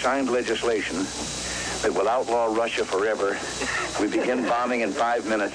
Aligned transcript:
signed 0.00 0.30
legislation 0.30 0.96
that 1.82 1.92
will 1.92 2.08
outlaw 2.08 2.46
Russia 2.46 2.84
forever. 2.84 3.36
We 4.00 4.08
begin 4.08 4.42
bombing 4.48 4.80
in 4.80 4.92
five 4.92 5.26
minutes. 5.26 5.54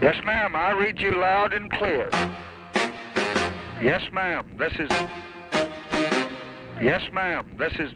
Yes, 0.00 0.16
ma'am. 0.24 0.54
I 0.54 0.72
read 0.72 1.00
you 1.00 1.18
loud 1.18 1.54
and 1.54 1.70
clear. 1.72 2.10
Yes, 3.82 4.02
ma'am. 4.12 4.46
This 4.58 4.72
is. 4.78 4.90
Yes, 6.82 7.02
ma'am. 7.12 7.50
This 7.58 7.72
is. 7.78 7.92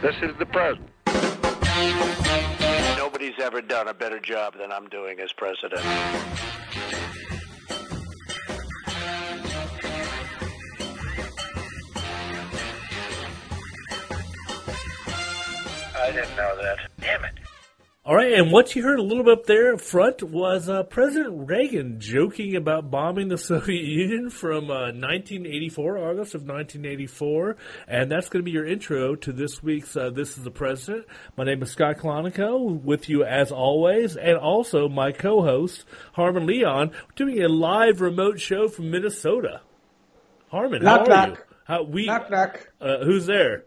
This 0.00 0.14
is 0.22 0.36
the 0.38 0.46
president. 0.46 0.90
Nobody's 2.96 3.38
ever 3.40 3.60
done 3.62 3.88
a 3.88 3.94
better 3.94 4.20
job 4.20 4.56
than 4.58 4.70
I'm 4.70 4.88
doing 4.88 5.18
as 5.18 5.32
president. 5.32 5.80
I 16.04 16.12
didn't 16.12 16.36
know 16.36 16.54
that. 16.60 16.90
Damn 17.00 17.24
it. 17.24 17.32
All 18.04 18.14
right, 18.14 18.34
and 18.34 18.52
what 18.52 18.76
you 18.76 18.82
heard 18.82 18.98
a 18.98 19.02
little 19.02 19.24
bit 19.24 19.38
up 19.38 19.46
there 19.46 19.72
up 19.72 19.80
front 19.80 20.22
was 20.22 20.68
uh, 20.68 20.82
President 20.82 21.48
Reagan 21.48 21.98
joking 21.98 22.56
about 22.56 22.90
bombing 22.90 23.28
the 23.28 23.38
Soviet 23.38 23.82
Union 23.82 24.28
from 24.28 24.64
uh, 24.64 24.92
1984, 24.92 25.96
August 25.96 26.34
of 26.34 26.42
1984, 26.42 27.56
and 27.88 28.12
that's 28.12 28.28
going 28.28 28.42
to 28.42 28.44
be 28.44 28.50
your 28.50 28.66
intro 28.66 29.14
to 29.14 29.32
this 29.32 29.62
week's 29.62 29.96
uh, 29.96 30.10
This 30.10 30.36
is 30.36 30.44
the 30.44 30.50
President. 30.50 31.06
My 31.38 31.44
name 31.44 31.62
is 31.62 31.70
Scott 31.70 31.96
Colonico, 31.96 32.82
with 32.82 33.08
you 33.08 33.24
as 33.24 33.50
always, 33.50 34.18
and 34.18 34.36
also 34.36 34.90
my 34.90 35.10
co-host 35.10 35.86
Harmon 36.12 36.44
Leon, 36.44 36.90
doing 37.16 37.42
a 37.42 37.48
live 37.48 38.02
remote 38.02 38.38
show 38.38 38.68
from 38.68 38.90
Minnesota. 38.90 39.62
Harmon, 40.50 40.84
knock, 40.84 40.98
how 40.98 41.04
are 41.04 41.08
knock. 41.08 41.28
you? 41.30 41.56
How, 41.64 41.82
we, 41.82 42.04
knock 42.04 42.30
knock. 42.30 42.68
Uh, 42.78 42.98
who's 43.02 43.24
there? 43.24 43.64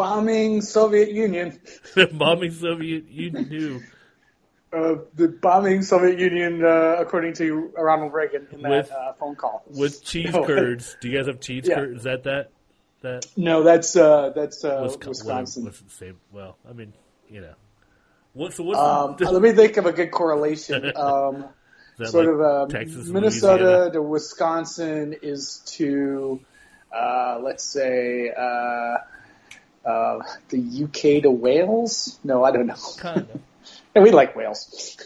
Uh, 0.00 0.14
bombing 0.16 0.62
Soviet 0.62 1.10
Union. 1.10 1.60
bombing 2.12 2.50
Soviet 2.50 3.08
Union. 3.08 3.86
Uh, 4.72 4.94
the 5.14 5.28
bombing 5.28 5.82
Soviet 5.82 6.18
Union, 6.18 6.64
uh, 6.64 6.96
according 6.98 7.34
to 7.34 7.72
Ronald 7.76 8.12
Reagan 8.12 8.46
in 8.52 8.62
that 8.62 8.70
With- 8.70 8.92
uh, 8.92 9.12
phone 9.14 9.34
call. 9.36 9.62
with 9.66 10.04
cheese 10.10 10.32
No. 10.32 10.44
curds. 10.44 10.96
Do 11.00 11.08
you 11.08 11.18
guys 11.18 11.26
have 11.26 11.40
cheese 11.40 11.66
Yeah. 11.66 11.74
curds? 11.76 11.98
Is 11.98 12.02
that 12.04 12.22
that 12.24 12.50
that 13.02 13.26
No, 13.36 13.62
that's 13.62 13.96
uh, 13.96 14.30
that's 14.30 14.64
uh, 14.64 14.82
Wisco- 14.82 15.08
Wisconsin. 15.08 15.64
Well, 15.64 15.72
the 15.72 15.90
same? 15.94 16.16
Well, 16.32 16.56
I 16.68 16.72
mean, 16.72 16.92
you 17.28 17.40
know, 17.40 17.54
what? 18.32 18.52
So 18.52 18.62
what's 18.62 18.78
Um, 18.78 19.16
the, 19.18 19.30
let 19.32 19.42
me 19.42 19.52
think 19.52 19.76
of 19.76 19.86
a 19.86 19.92
good 19.92 20.10
correlation. 20.12 20.92
Um, 20.94 21.46
sort 22.04 22.26
like 22.26 22.34
of 22.34 22.40
uh, 22.40 22.66
Texas, 22.68 23.08
Minnesota 23.08 23.64
Louisiana? 23.64 23.90
to 23.92 24.02
Wisconsin 24.02 25.16
is 25.22 25.62
to, 25.78 26.40
uh, 26.94 27.40
let's 27.42 27.64
say, 27.64 28.30
uh, 29.84 30.18
the 30.50 30.84
UK 30.84 31.22
to 31.22 31.30
Wales. 31.30 32.18
No, 32.24 32.44
I 32.44 32.50
don't 32.52 32.66
know. 32.66 32.76
Kind 32.98 33.20
of. 33.20 33.40
And 33.92 34.04
we 34.04 34.12
like 34.12 34.36
Wales. 34.36 34.96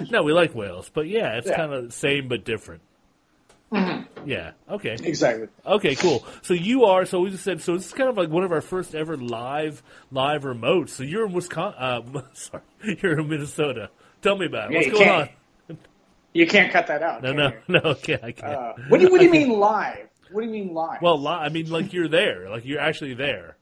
No, 0.10 0.22
we 0.22 0.34
like 0.34 0.54
Wales, 0.54 0.90
but 0.92 1.08
yeah, 1.08 1.38
it's 1.38 1.46
Yeah. 1.48 1.56
kind 1.56 1.72
of 1.72 1.94
same 1.94 2.28
but 2.28 2.44
different. 2.44 2.82
Yeah. 3.72 4.52
Okay. 4.70 4.96
exactly. 5.02 5.48
Okay. 5.66 5.94
Cool. 5.94 6.24
So 6.42 6.52
you 6.54 6.84
are. 6.84 7.04
So 7.06 7.20
we 7.20 7.30
just 7.30 7.44
said. 7.44 7.60
So 7.62 7.76
this 7.76 7.86
is 7.86 7.92
kind 7.92 8.08
of 8.10 8.16
like 8.16 8.28
one 8.30 8.44
of 8.44 8.52
our 8.52 8.60
first 8.60 8.94
ever 8.94 9.16
live 9.16 9.82
live 10.10 10.42
remotes. 10.44 10.90
So 10.90 11.02
you're 11.02 11.26
in 11.26 11.32
Wisconsin. 11.32 11.80
Uh, 12.16 12.22
sorry, 12.34 12.62
you're 13.02 13.18
in 13.20 13.28
Minnesota. 13.28 13.90
Tell 14.22 14.36
me 14.36 14.46
about 14.46 14.70
it. 14.70 14.74
Yeah, 14.74 14.78
What's 14.78 14.90
going 14.92 15.04
can't- 15.04 15.30
on? 15.70 15.78
You 16.34 16.46
can't 16.46 16.72
cut 16.72 16.86
that 16.88 17.02
out. 17.02 17.22
No, 17.22 17.32
no, 17.32 17.48
you? 17.48 17.54
no. 17.68 17.80
Okay, 17.84 18.18
I 18.22 18.32
can't. 18.32 18.52
Uh, 18.54 18.72
what 18.88 18.98
do 18.98 19.04
you 19.06 19.10
What 19.12 19.18
do 19.20 19.24
you 19.26 19.30
mean 19.30 19.50
live? 19.50 20.08
What 20.30 20.42
do 20.42 20.46
you 20.46 20.52
mean 20.52 20.72
live? 20.74 21.00
well, 21.02 21.18
li- 21.20 21.28
I 21.28 21.48
mean, 21.48 21.70
like 21.70 21.92
you're 21.92 22.08
there. 22.08 22.48
Like 22.50 22.64
you're 22.66 22.80
actually 22.80 23.14
there. 23.14 23.56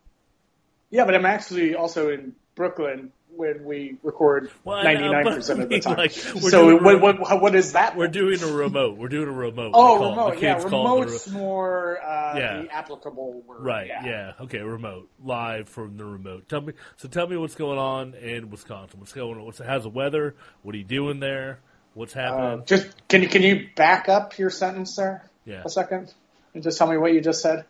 Yeah, 0.90 1.04
but 1.04 1.14
I'm 1.14 1.26
actually 1.26 1.74
also 1.74 2.10
in 2.10 2.34
Brooklyn 2.54 3.12
when 3.34 3.64
we 3.66 3.98
record 4.02 4.50
ninety 4.64 5.06
nine 5.08 5.24
percent 5.24 5.60
of 5.60 5.68
the 5.68 5.78
time. 5.80 5.96
like, 5.98 6.10
so 6.12 6.76
what, 6.82 7.02
what 7.02 7.42
what 7.42 7.54
is 7.54 7.72
that? 7.72 7.94
We're 7.94 8.08
doing 8.08 8.42
a 8.42 8.46
remote. 8.46 8.96
We're 8.96 9.08
doing 9.08 9.28
a 9.28 9.32
remote. 9.32 9.72
oh 9.74 9.98
call 9.98 10.10
remote. 10.10 10.38
Yeah, 10.40 10.54
kids 10.54 10.64
call 10.64 10.84
the 11.00 11.00
remote's 11.04 11.28
more 11.28 12.00
uh, 12.02 12.38
Yeah. 12.38 12.62
the 12.62 12.74
applicable 12.74 13.42
word. 13.46 13.60
Right. 13.60 13.88
Yeah. 13.88 14.06
Yeah. 14.06 14.32
Okay. 14.40 14.60
Remote. 14.60 15.10
Live 15.22 15.68
from 15.68 15.98
the 15.98 16.04
remote. 16.06 16.48
Tell 16.48 16.62
me. 16.62 16.72
So 16.96 17.08
tell 17.08 17.26
me 17.26 17.36
what's 17.36 17.56
going 17.56 17.78
on 17.78 18.14
in 18.14 18.48
Wisconsin. 18.50 19.00
What's 19.00 19.12
going 19.12 19.36
on? 19.38 19.44
What's 19.44 19.58
how's 19.58 19.82
the 19.82 19.90
weather? 19.90 20.34
What 20.62 20.74
are 20.74 20.78
you 20.78 20.84
doing 20.84 21.20
there? 21.20 21.58
What's 21.92 22.16
Uh, 22.16 22.20
happening? 22.20 22.62
just 22.64 22.86
can 23.08 23.20
you 23.22 23.28
can 23.28 23.42
you 23.42 23.68
back 23.76 24.08
up 24.08 24.38
your 24.38 24.48
sentence 24.50 24.96
there 24.96 25.28
yeah. 25.44 25.62
a 25.62 25.68
second 25.68 26.12
and 26.54 26.62
just 26.62 26.78
tell 26.78 26.86
me 26.86 26.96
what 26.96 27.12
you 27.12 27.20
just 27.20 27.42
said? 27.42 27.66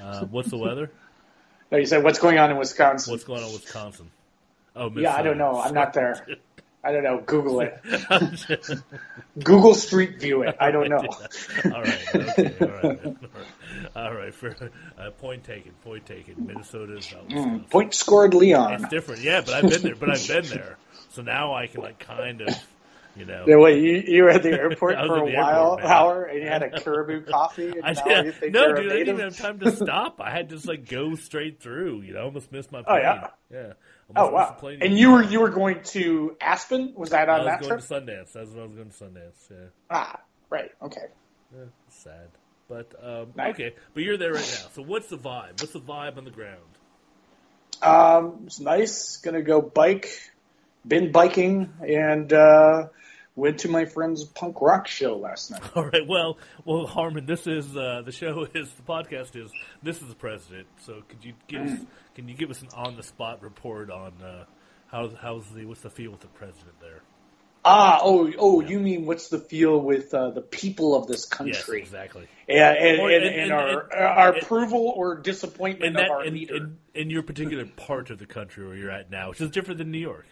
Uh, 0.00 0.24
what's 0.24 0.50
the 0.50 0.58
weather? 0.58 0.90
No, 1.70 1.78
you 1.78 1.86
said 1.86 2.04
what's 2.04 2.18
going 2.18 2.38
on 2.38 2.50
in 2.50 2.56
Wisconsin. 2.58 3.10
What's 3.12 3.24
going 3.24 3.42
on 3.42 3.48
in 3.48 3.54
Wisconsin? 3.54 4.10
Oh, 4.74 4.90
yeah, 4.94 5.14
I 5.14 5.22
don't 5.22 5.38
know. 5.38 5.58
I'm 5.60 5.74
not 5.74 5.92
there. 5.94 6.26
I 6.84 6.92
don't 6.92 7.02
know. 7.02 7.18
Google 7.18 7.60
it. 7.62 7.82
Google 9.42 9.74
Street 9.74 10.20
View 10.20 10.42
it. 10.42 10.56
I 10.60 10.70
don't 10.70 10.88
know. 10.88 11.04
all 11.64 11.82
right. 11.82 12.14
Okay. 12.14 12.56
All 12.60 12.68
right. 12.68 13.16
All 13.96 14.14
right. 14.14 14.34
For 14.34 14.54
uh, 14.96 15.10
point 15.12 15.42
taken. 15.42 15.72
Point 15.82 16.06
taken. 16.06 16.46
Minnesota 16.46 16.96
is 16.96 17.10
not 17.12 17.24
Wisconsin. 17.24 17.64
Point 17.70 17.94
scored, 17.94 18.34
Leon. 18.34 18.74
It's 18.74 18.88
different. 18.88 19.22
Yeah, 19.22 19.40
but 19.40 19.54
I've 19.54 19.70
been 19.70 19.82
there. 19.82 19.96
But 19.96 20.10
I've 20.10 20.28
been 20.28 20.44
there. 20.46 20.76
So 21.10 21.22
now 21.22 21.54
I 21.54 21.66
can 21.66 21.80
like 21.80 21.98
kind 21.98 22.42
of, 22.42 22.54
you 23.16 23.24
know. 23.24 23.44
Yeah, 23.46 23.56
wait, 23.56 23.82
you, 23.82 24.14
you 24.14 24.22
were 24.24 24.30
at 24.30 24.42
the 24.42 24.50
airport 24.60 24.94
for 25.06 25.18
a 25.18 25.24
while, 25.24 25.72
airport, 25.72 25.84
hour, 25.84 26.24
and 26.24 26.42
you 26.42 26.48
had 26.48 26.62
a 26.62 26.70
caribou 26.80 27.24
coffee, 27.24 27.70
and 27.70 27.84
I 27.98 28.22
did, 28.22 28.34
think 28.34 28.52
no, 28.52 28.74
dude, 28.74 28.92
I 28.92 28.96
didn't 28.96 29.08
even 29.08 29.20
have 29.20 29.36
time 29.36 29.58
to 29.60 29.70
stop. 29.74 30.20
I 30.20 30.30
had 30.30 30.48
to 30.50 30.56
just 30.56 30.68
like 30.68 30.88
go 30.88 31.14
straight 31.16 31.60
through. 31.60 32.02
You 32.02 32.14
know, 32.14 32.20
I 32.20 32.22
almost 32.24 32.52
missed 32.52 32.70
my 32.72 32.82
plane. 32.82 32.98
Oh, 32.98 33.00
yeah? 33.02 33.28
yeah. 33.50 33.72
Oh 34.14 34.26
Almost 34.26 34.32
missed 34.38 34.50
wow! 34.52 34.56
plane. 34.60 34.78
And 34.82 34.98
you 34.98 35.10
were 35.12 35.22
you 35.22 35.40
were 35.40 35.50
going 35.50 35.82
to 35.84 36.36
Aspen? 36.40 36.92
Was 36.96 37.10
that 37.10 37.28
I 37.28 37.32
on 37.32 37.38
was 37.40 37.46
that 37.46 37.60
going 37.60 37.70
trip? 37.70 37.80
to 37.80 37.86
Sundance. 37.94 38.32
That's 38.32 38.50
when 38.50 38.62
I 38.62 38.66
was 38.66 38.76
going 38.76 38.90
to 38.90 38.94
Sundance. 39.04 39.50
Yeah, 39.50 39.56
Ah, 39.90 40.20
right. 40.50 40.70
Okay. 40.82 41.06
yeah 41.52 41.64
sad. 41.88 42.28
But 42.68 42.92
um, 43.02 43.32
Nice. 43.36 43.54
okay, 43.54 43.74
but 43.94 44.02
you're 44.02 44.16
there 44.16 44.32
right 44.32 44.40
now. 44.62 44.70
So 44.74 44.82
what's 44.82 45.08
the 45.08 45.18
vibe? 45.18 45.60
What's 45.60 45.72
the 45.72 45.80
vibe 45.80 46.18
on 46.18 46.24
the 46.24 46.30
ground? 46.30 46.60
Um, 47.82 48.42
it's 48.46 48.60
nice. 48.60 49.18
Gonna 49.18 49.42
go 49.42 49.60
bike. 49.60 50.08
Been 50.86 51.10
biking 51.10 51.72
and 51.80 52.32
uh, 52.32 52.88
went 53.36 53.58
to 53.60 53.68
my 53.68 53.84
friend's 53.84 54.24
punk 54.24 54.60
rock 54.60 54.88
show 54.88 55.16
last 55.16 55.50
night. 55.50 55.60
All 55.76 55.84
right. 55.84 56.06
Well, 56.08 56.38
well, 56.64 56.86
Harmon, 56.86 57.26
this 57.26 57.46
is 57.46 57.76
uh, 57.76 58.02
the 58.04 58.10
show. 58.12 58.46
Is 58.54 58.70
the 58.72 58.82
podcast 58.82 59.36
is 59.36 59.50
this 59.82 60.02
is 60.02 60.08
the 60.08 60.14
president. 60.14 60.66
So 60.80 61.02
could 61.08 61.24
you 61.24 61.34
give 61.46 61.62
us, 61.62 61.78
can 62.14 62.28
you 62.28 62.34
give 62.34 62.50
us 62.50 62.62
an 62.62 62.68
on 62.74 62.96
the 62.96 63.02
spot 63.02 63.42
report 63.42 63.90
on 63.90 64.12
uh, 64.22 64.44
how 64.88 65.10
how's 65.20 65.46
the 65.50 65.64
what's 65.66 65.82
the 65.82 65.90
feel 65.90 66.10
with 66.10 66.20
the 66.20 66.28
president 66.28 66.80
there? 66.80 67.02
Ah, 67.68 67.98
oh, 68.00 68.32
oh, 68.38 68.60
you 68.60 68.78
mean 68.78 69.06
what's 69.06 69.28
the 69.28 69.40
feel 69.40 69.80
with 69.80 70.14
uh, 70.14 70.30
the 70.30 70.40
people 70.40 70.94
of 70.94 71.08
this 71.08 71.22
Yes, 71.22 71.26
country? 71.26 71.80
exactly. 71.80 72.28
And, 72.48 72.60
and, 72.78 73.00
Or- 73.00 73.10
and, 73.10 73.24
and- 73.24 73.34
and 73.40 73.52
our, 73.52 73.80
and- 73.80 73.92
our 73.92 74.32
and- 74.34 74.42
approval 74.42 74.92
or 74.94 75.16
disappointment 75.16 75.96
in 75.96 75.96
of 75.96 76.00
that 76.02 76.10
our 76.12 76.26
leader. 76.26 76.54
in, 76.56 76.78
in 76.94 77.10
your 77.10 77.24
particular 77.24 77.66
part 77.66 78.10
of 78.10 78.18
the 78.20 78.26
country 78.26 78.64
where 78.64 78.76
you're 78.76 78.92
at 78.92 79.10
now, 79.10 79.30
which 79.30 79.40
is 79.40 79.50
different 79.50 79.78
than 79.78 79.90
New 79.90 79.98
York. 79.98 80.26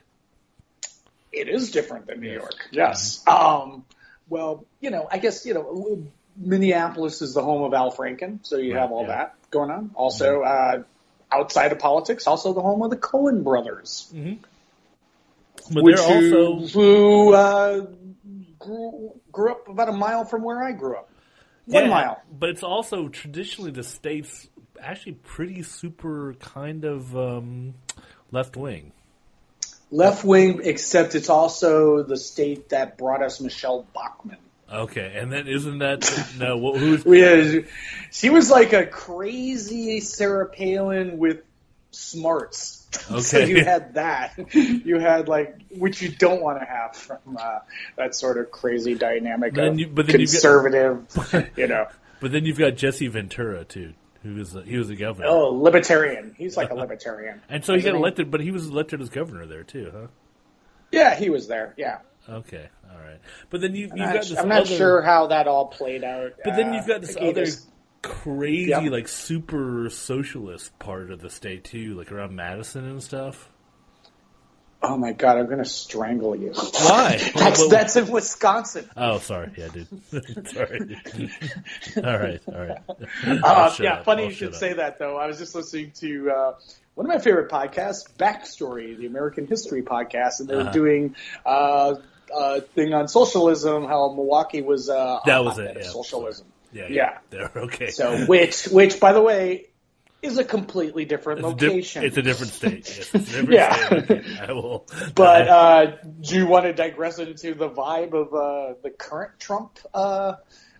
It 1.34 1.48
is 1.48 1.70
different 1.70 2.06
than 2.06 2.20
New 2.20 2.32
York. 2.32 2.68
Yes. 2.70 3.22
Um, 3.26 3.84
well, 4.28 4.64
you 4.80 4.90
know, 4.90 5.06
I 5.10 5.18
guess, 5.18 5.44
you 5.44 5.54
know, 5.54 6.06
Minneapolis 6.36 7.22
is 7.22 7.34
the 7.34 7.42
home 7.42 7.62
of 7.62 7.74
Al 7.74 7.92
Franken, 7.92 8.38
so 8.42 8.56
you 8.56 8.74
Right, 8.74 8.80
have 8.80 8.92
all 8.92 9.02
yeah. 9.02 9.08
Mm-hmm. 9.08 9.18
that 9.18 9.50
going 9.50 9.70
on. 9.70 9.90
Also, 9.94 10.42
uh, 10.42 10.82
outside 11.30 11.72
of 11.72 11.78
politics, 11.78 12.26
also 12.26 12.52
the 12.52 12.60
home 12.62 12.82
of 12.82 12.90
the 12.90 12.96
Coen 12.96 13.42
brothers, 13.44 14.10
mhm 14.14 14.38
But 15.72 15.82
which 15.82 15.96
they're 15.96 16.20
who, 16.20 16.58
also 16.60 16.78
who 16.78 17.34
uh, 17.34 17.86
grew, 18.58 19.20
grew 19.32 19.50
up 19.52 19.68
about 19.68 19.88
a 19.88 19.92
mile 19.92 20.24
from 20.24 20.42
where 20.42 20.62
I 20.62 20.72
grew 20.72 20.96
up. 20.96 21.08
One 21.66 21.84
yeah, 21.84 21.90
mile. 21.90 22.22
but 22.30 22.50
it's 22.50 22.62
also 22.62 23.08
traditionally 23.08 23.70
the 23.70 23.82
state's 23.84 24.48
actually 24.80 25.12
pretty 25.12 25.62
super 25.62 26.34
kind 26.38 26.84
of 26.84 27.16
um, 27.16 27.74
left 28.30 28.56
wing. 28.56 28.92
Left 29.94 30.24
wing, 30.24 30.60
except 30.64 31.14
it's 31.14 31.30
also 31.30 32.02
the 32.02 32.16
state 32.16 32.70
that 32.70 32.98
brought 32.98 33.22
us 33.22 33.40
Michele 33.40 33.86
Bachmann. 33.94 34.38
Okay, 34.72 35.12
and 35.16 35.32
then 35.32 35.46
isn't 35.46 35.78
that 35.78 36.00
no? 36.38 36.74
Who's 36.76 37.04
had, 37.54 37.66
she 38.10 38.28
was 38.30 38.50
like 38.50 38.72
a 38.72 38.86
crazy 38.86 40.00
Sarah 40.00 40.48
Palin 40.48 41.18
with 41.18 41.42
smarts. 41.92 42.86
so 42.92 43.38
Okay. 43.38 43.48
you 43.50 43.64
had 43.64 43.94
that. 43.94 44.34
You 44.54 44.98
had 44.98 45.28
like, 45.28 45.58
which 45.70 46.02
you 46.02 46.08
don't 46.10 46.40
want 46.42 46.58
to 46.60 46.66
have 46.66 46.96
from 46.96 47.36
uh, 47.38 47.58
that 47.96 48.14
sort 48.16 48.38
of 48.38 48.50
crazy 48.50 48.94
dynamic 48.96 49.54
Then 49.54 49.64
of 49.74 49.78
you- 49.78 49.86
but 49.88 50.06
then 50.08 50.20
you've 50.20 50.30
got- 50.32 50.40
conservative, 50.40 51.52
you 51.56 51.66
know. 51.68 51.86
But 52.20 52.32
then 52.32 52.44
you've 52.46 52.58
got 52.58 52.74
Jesse 52.76 53.06
Ventura 53.08 53.64
too, 53.64 53.92
who 54.24 54.34
was 54.34 54.56
a, 54.56 54.62
he 54.62 54.76
was 54.76 54.90
a 54.90 54.96
governor, 54.96 55.28
Oh, 55.28 55.50
libertarian. 55.50 56.34
He's 56.36 56.56
like 56.56 56.70
a 56.70 56.74
libertarian. 56.74 57.40
and 57.48 57.64
so 57.64 57.74
he 57.74 57.82
got 57.82 57.94
elected. 57.94 58.30
But 58.32 58.40
he 58.40 58.50
was 58.50 58.66
elected 58.66 59.00
as 59.00 59.08
governor 59.10 59.46
there 59.46 59.62
too, 59.62 59.90
huh? 59.94 60.06
Yeah, 60.90 61.14
he 61.14 61.30
was 61.30 61.46
there. 61.46 61.74
Yeah. 61.76 61.98
Okay, 62.28 62.68
all 62.90 62.98
right. 62.98 63.20
But 63.50 63.60
then 63.60 63.74
you, 63.74 63.82
you've 63.94 63.96
got 63.98 64.14
this 64.22 64.36
I'm 64.38 64.48
not 64.48 64.62
other, 64.62 64.74
sure 64.76 65.02
how 65.02 65.26
that 65.28 65.46
all 65.46 65.66
played 65.66 66.02
out. 66.02 66.32
But 66.42 66.56
then 66.56 66.70
Uh, 66.70 66.76
you've 66.76 66.86
got 66.86 67.02
this 67.02 67.14
again, 67.16 67.28
other 67.30 67.46
crazy, 68.02 68.70
Yep. 68.70 68.90
like 68.92 69.08
super 69.08 69.90
socialist 69.90 70.78
part 70.78 71.10
of 71.10 71.20
the 71.20 71.28
state 71.30 71.64
too, 71.64 71.94
like 71.94 72.10
around 72.10 72.34
Madison 72.34 72.84
and 72.86 73.02
stuff. 73.02 73.50
Oh 74.86 74.96
my 74.98 75.12
god, 75.12 75.38
I'm 75.38 75.48
gonna 75.48 75.64
strangle 75.64 76.36
you. 76.36 76.52
Why? 76.52 77.16
That's 77.34 77.58
Well, 77.60 77.68
that's 77.70 77.96
in 77.96 78.06
Wisconsin. 78.08 78.88
Oh, 78.96 79.18
sorry. 79.18 79.50
Yeah, 79.56 79.68
dude. 79.68 80.48
sorry. 80.48 81.00
all 81.96 82.18
right. 82.18 82.40
All 82.46 82.66
right. 82.66 82.78
Uh, 83.42 83.74
yeah, 83.80 83.94
up, 83.94 84.04
funny 84.04 84.24
I'll 84.24 84.28
you 84.28 84.34
should 84.34 84.52
shut 84.52 84.60
say 84.60 84.72
that 84.74 84.98
though. 84.98 85.16
I 85.16 85.26
was 85.26 85.38
just 85.38 85.54
listening 85.54 85.92
to 85.96 86.30
uh, 86.30 86.54
one 86.94 87.06
of 87.06 87.12
my 87.12 87.18
favorite 87.18 87.50
podcasts, 87.50 88.04
Backstory, 88.18 88.96
the 88.96 89.06
American 89.06 89.46
History 89.46 89.82
podcast, 89.82 90.40
and 90.40 90.48
they 90.48 90.54
were 90.56 90.60
Uh-huh. 90.62 90.70
doing 90.72 91.16
uh, 91.46 91.94
a 92.36 92.60
thing 92.60 92.92
on 92.94 93.08
socialism, 93.08 93.84
how 93.86 94.12
Milwaukee 94.12 94.62
was 94.62 94.88
uh, 94.90 95.20
That 95.24 95.44
was 95.44 95.58
it, 95.58 95.76
yeah. 95.78 95.82
socialism. 95.88 96.46
Yeah. 96.72 96.86
Yeah. 96.90 97.18
There. 97.30 97.50
Okay. 97.56 97.90
So 97.90 98.26
which 98.26 98.66
which 98.66 98.98
by 99.00 99.12
the 99.12 99.22
way 99.22 99.66
is 100.24 100.38
a 100.38 100.44
completely 100.44 101.04
different 101.04 101.40
it's, 101.40 101.48
a 101.48 101.54
di- 101.54 101.66
location. 101.68 102.04
it's 102.04 102.16
a 102.16 102.22
different 102.22 102.52
state. 102.52 102.86
Yes, 102.96 103.10
it's 103.14 103.14
a 103.14 103.18
different 103.42 103.50
Yeah. 103.52 104.04
state. 104.04 104.40
I 104.48 104.52
will. 104.52 104.86
But 105.14 105.48
uh, 105.48 105.96
do 106.20 106.36
you 106.36 106.46
want 106.46 106.64
to 106.64 106.72
digress 106.72 107.18
into 107.18 107.54
the 107.54 107.68
vibe 107.68 108.12
of 108.14 108.32
uh, 108.34 108.74
the 108.82 108.90
current 108.90 109.38
Trump 109.38 109.78
uh, 109.92 110.34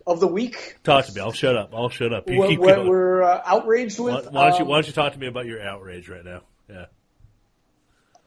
of 0.07 0.19
the 0.19 0.27
week? 0.27 0.77
talk 0.83 1.05
to 1.05 1.13
me. 1.13 1.21
I'll 1.21 1.31
shut 1.31 1.55
up. 1.55 1.73
I'll 1.73 1.89
shut 1.89 2.11
up. 2.13 2.29
You 2.29 2.39
What, 2.39 2.57
what 2.59 2.85
we're 2.85 3.23
uh, 3.23 3.41
outraged 3.45 3.99
with? 3.99 4.31
why 4.31 4.49
don't 4.49 4.59
you 4.59 4.65
Um, 4.65 4.67
Why 4.69 4.75
don't 4.77 4.87
you 4.87 4.93
talk 4.93 5.13
to 5.13 5.19
me 5.19 5.27
about 5.27 5.45
your 5.45 5.61
outrage 5.61 6.09
right 6.09 6.25
now? 6.25 6.41
Yeah. 6.69 6.85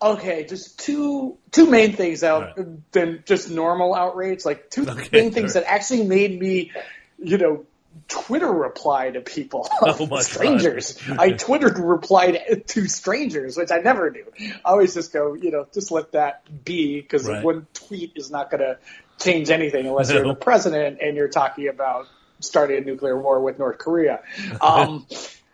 Okay, 0.00 0.44
just 0.44 0.78
two 0.78 1.38
two 1.50 1.66
main 1.66 1.92
things 1.94 2.22
out 2.22 2.56
Right. 2.56 2.92
than 2.92 3.24
just 3.26 3.50
normal 3.50 3.94
outrage. 3.94 4.44
Like 4.44 4.70
two 4.70 4.82
Okay, 4.88 5.08
main 5.12 5.32
things 5.32 5.56
alright. 5.56 5.66
that 5.66 5.72
actually 5.72 6.04
made 6.04 6.38
me, 6.40 6.70
you 7.18 7.36
know, 7.36 7.66
Twitter 8.06 8.50
reply 8.52 9.10
to 9.10 9.20
people, 9.20 9.68
Oh 9.82 10.20
strangers. 10.20 10.98
I 11.18 11.30
Twitter 11.30 11.68
reply 11.68 12.32
to, 12.66 12.88
strangers, 12.88 13.56
which 13.56 13.70
I 13.70 13.78
never 13.78 14.10
do. 14.10 14.24
I 14.64 14.70
always 14.70 14.94
just 14.94 15.12
go, 15.12 15.34
you 15.34 15.50
know, 15.50 15.66
just 15.72 15.90
let 15.90 16.12
that 16.12 16.64
be 16.64 17.00
because 17.00 17.26
Right. 17.26 17.42
one 17.42 17.66
tweet 17.74 18.12
is 18.16 18.30
not 18.30 18.50
going 18.50 18.60
to 18.60 18.78
change 19.18 19.50
anything 19.50 19.86
unless 19.86 20.10
you're 20.12 20.26
the 20.26 20.34
president 20.34 20.98
and 21.02 21.16
you're 21.16 21.28
talking 21.28 21.68
about 21.68 22.06
starting 22.40 22.78
a 22.78 22.80
nuclear 22.82 23.20
war 23.20 23.40
with 23.40 23.58
North 23.58 23.78
Korea. 23.78 24.22
Um, 24.60 25.06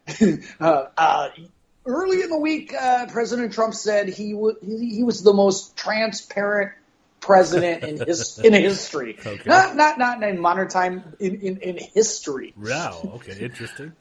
uh, 0.60 0.84
uh, 0.96 1.28
early 1.86 2.22
in 2.22 2.28
the 2.30 2.38
week, 2.38 2.74
uh, 2.74 3.06
President 3.06 3.52
Trump 3.52 3.74
said 3.74 4.08
he, 4.08 4.32
w- 4.32 4.56
he 4.62 5.02
was 5.02 5.22
the 5.22 5.32
most 5.32 5.76
transparent 5.76 6.72
president 7.24 7.82
in 7.82 8.06
his 8.06 8.38
in 8.38 8.52
history. 8.70 9.16
Okay. 9.24 9.42
Not 9.46 9.76
not 9.76 9.98
not 9.98 10.22
in 10.22 10.40
modern 10.40 10.68
time 10.68 11.14
in, 11.18 11.40
in, 11.40 11.56
in 11.58 11.78
history. 11.78 12.54
Wow. 12.56 13.12
Okay. 13.14 13.38
Interesting. 13.40 13.92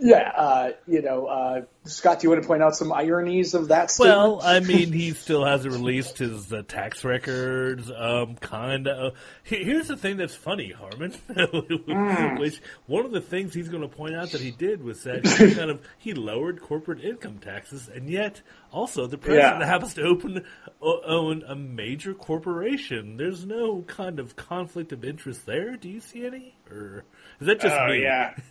Yeah, 0.00 0.30
uh, 0.36 0.70
you 0.86 1.02
know, 1.02 1.26
uh, 1.26 1.62
Scott, 1.88 2.20
do 2.20 2.26
you 2.26 2.30
want 2.30 2.42
to 2.42 2.46
point 2.46 2.62
out 2.62 2.76
some 2.76 2.92
ironies 2.92 3.54
of 3.54 3.68
that 3.68 3.90
statement? 3.90 4.16
Well, 4.18 4.40
I 4.42 4.60
mean, 4.60 4.92
he 4.92 5.12
still 5.12 5.44
hasn't 5.44 5.72
released 5.74 6.18
his 6.18 6.52
uh, 6.52 6.62
tax 6.66 7.04
records. 7.04 7.90
Um, 7.90 8.36
kind 8.36 8.86
of. 8.86 9.14
Here's 9.42 9.88
the 9.88 9.96
thing 9.96 10.16
that's 10.18 10.34
funny, 10.34 10.70
Harmon. 10.72 11.12
Which 12.38 12.60
one 12.86 13.04
of 13.04 13.10
the 13.12 13.20
things 13.20 13.54
he's 13.54 13.68
going 13.68 13.82
to 13.82 13.88
point 13.88 14.14
out 14.14 14.30
that 14.32 14.40
he 14.40 14.50
did 14.50 14.82
was 14.82 15.02
that 15.04 15.26
he 15.26 15.54
kind 15.54 15.70
of 15.70 15.80
he 15.98 16.14
lowered 16.14 16.60
corporate 16.60 17.00
income 17.04 17.38
taxes, 17.38 17.88
and 17.92 18.08
yet 18.08 18.42
also 18.72 19.06
the 19.06 19.18
president 19.18 19.60
Yeah. 19.60 19.66
happens 19.66 19.94
to 19.94 20.02
open 20.02 20.44
own 20.80 21.42
a 21.46 21.54
major 21.56 22.14
corporation. 22.14 23.16
There's 23.16 23.44
no 23.44 23.82
kind 23.82 24.18
of 24.20 24.36
conflict 24.36 24.92
of 24.92 25.04
interest 25.04 25.46
there. 25.46 25.76
Do 25.76 25.88
you 25.88 26.00
see 26.00 26.26
any, 26.26 26.54
or 26.70 27.04
is 27.40 27.46
that 27.46 27.60
just 27.60 27.74
Oh, 27.78 27.88
me? 27.88 28.02
yeah. 28.02 28.34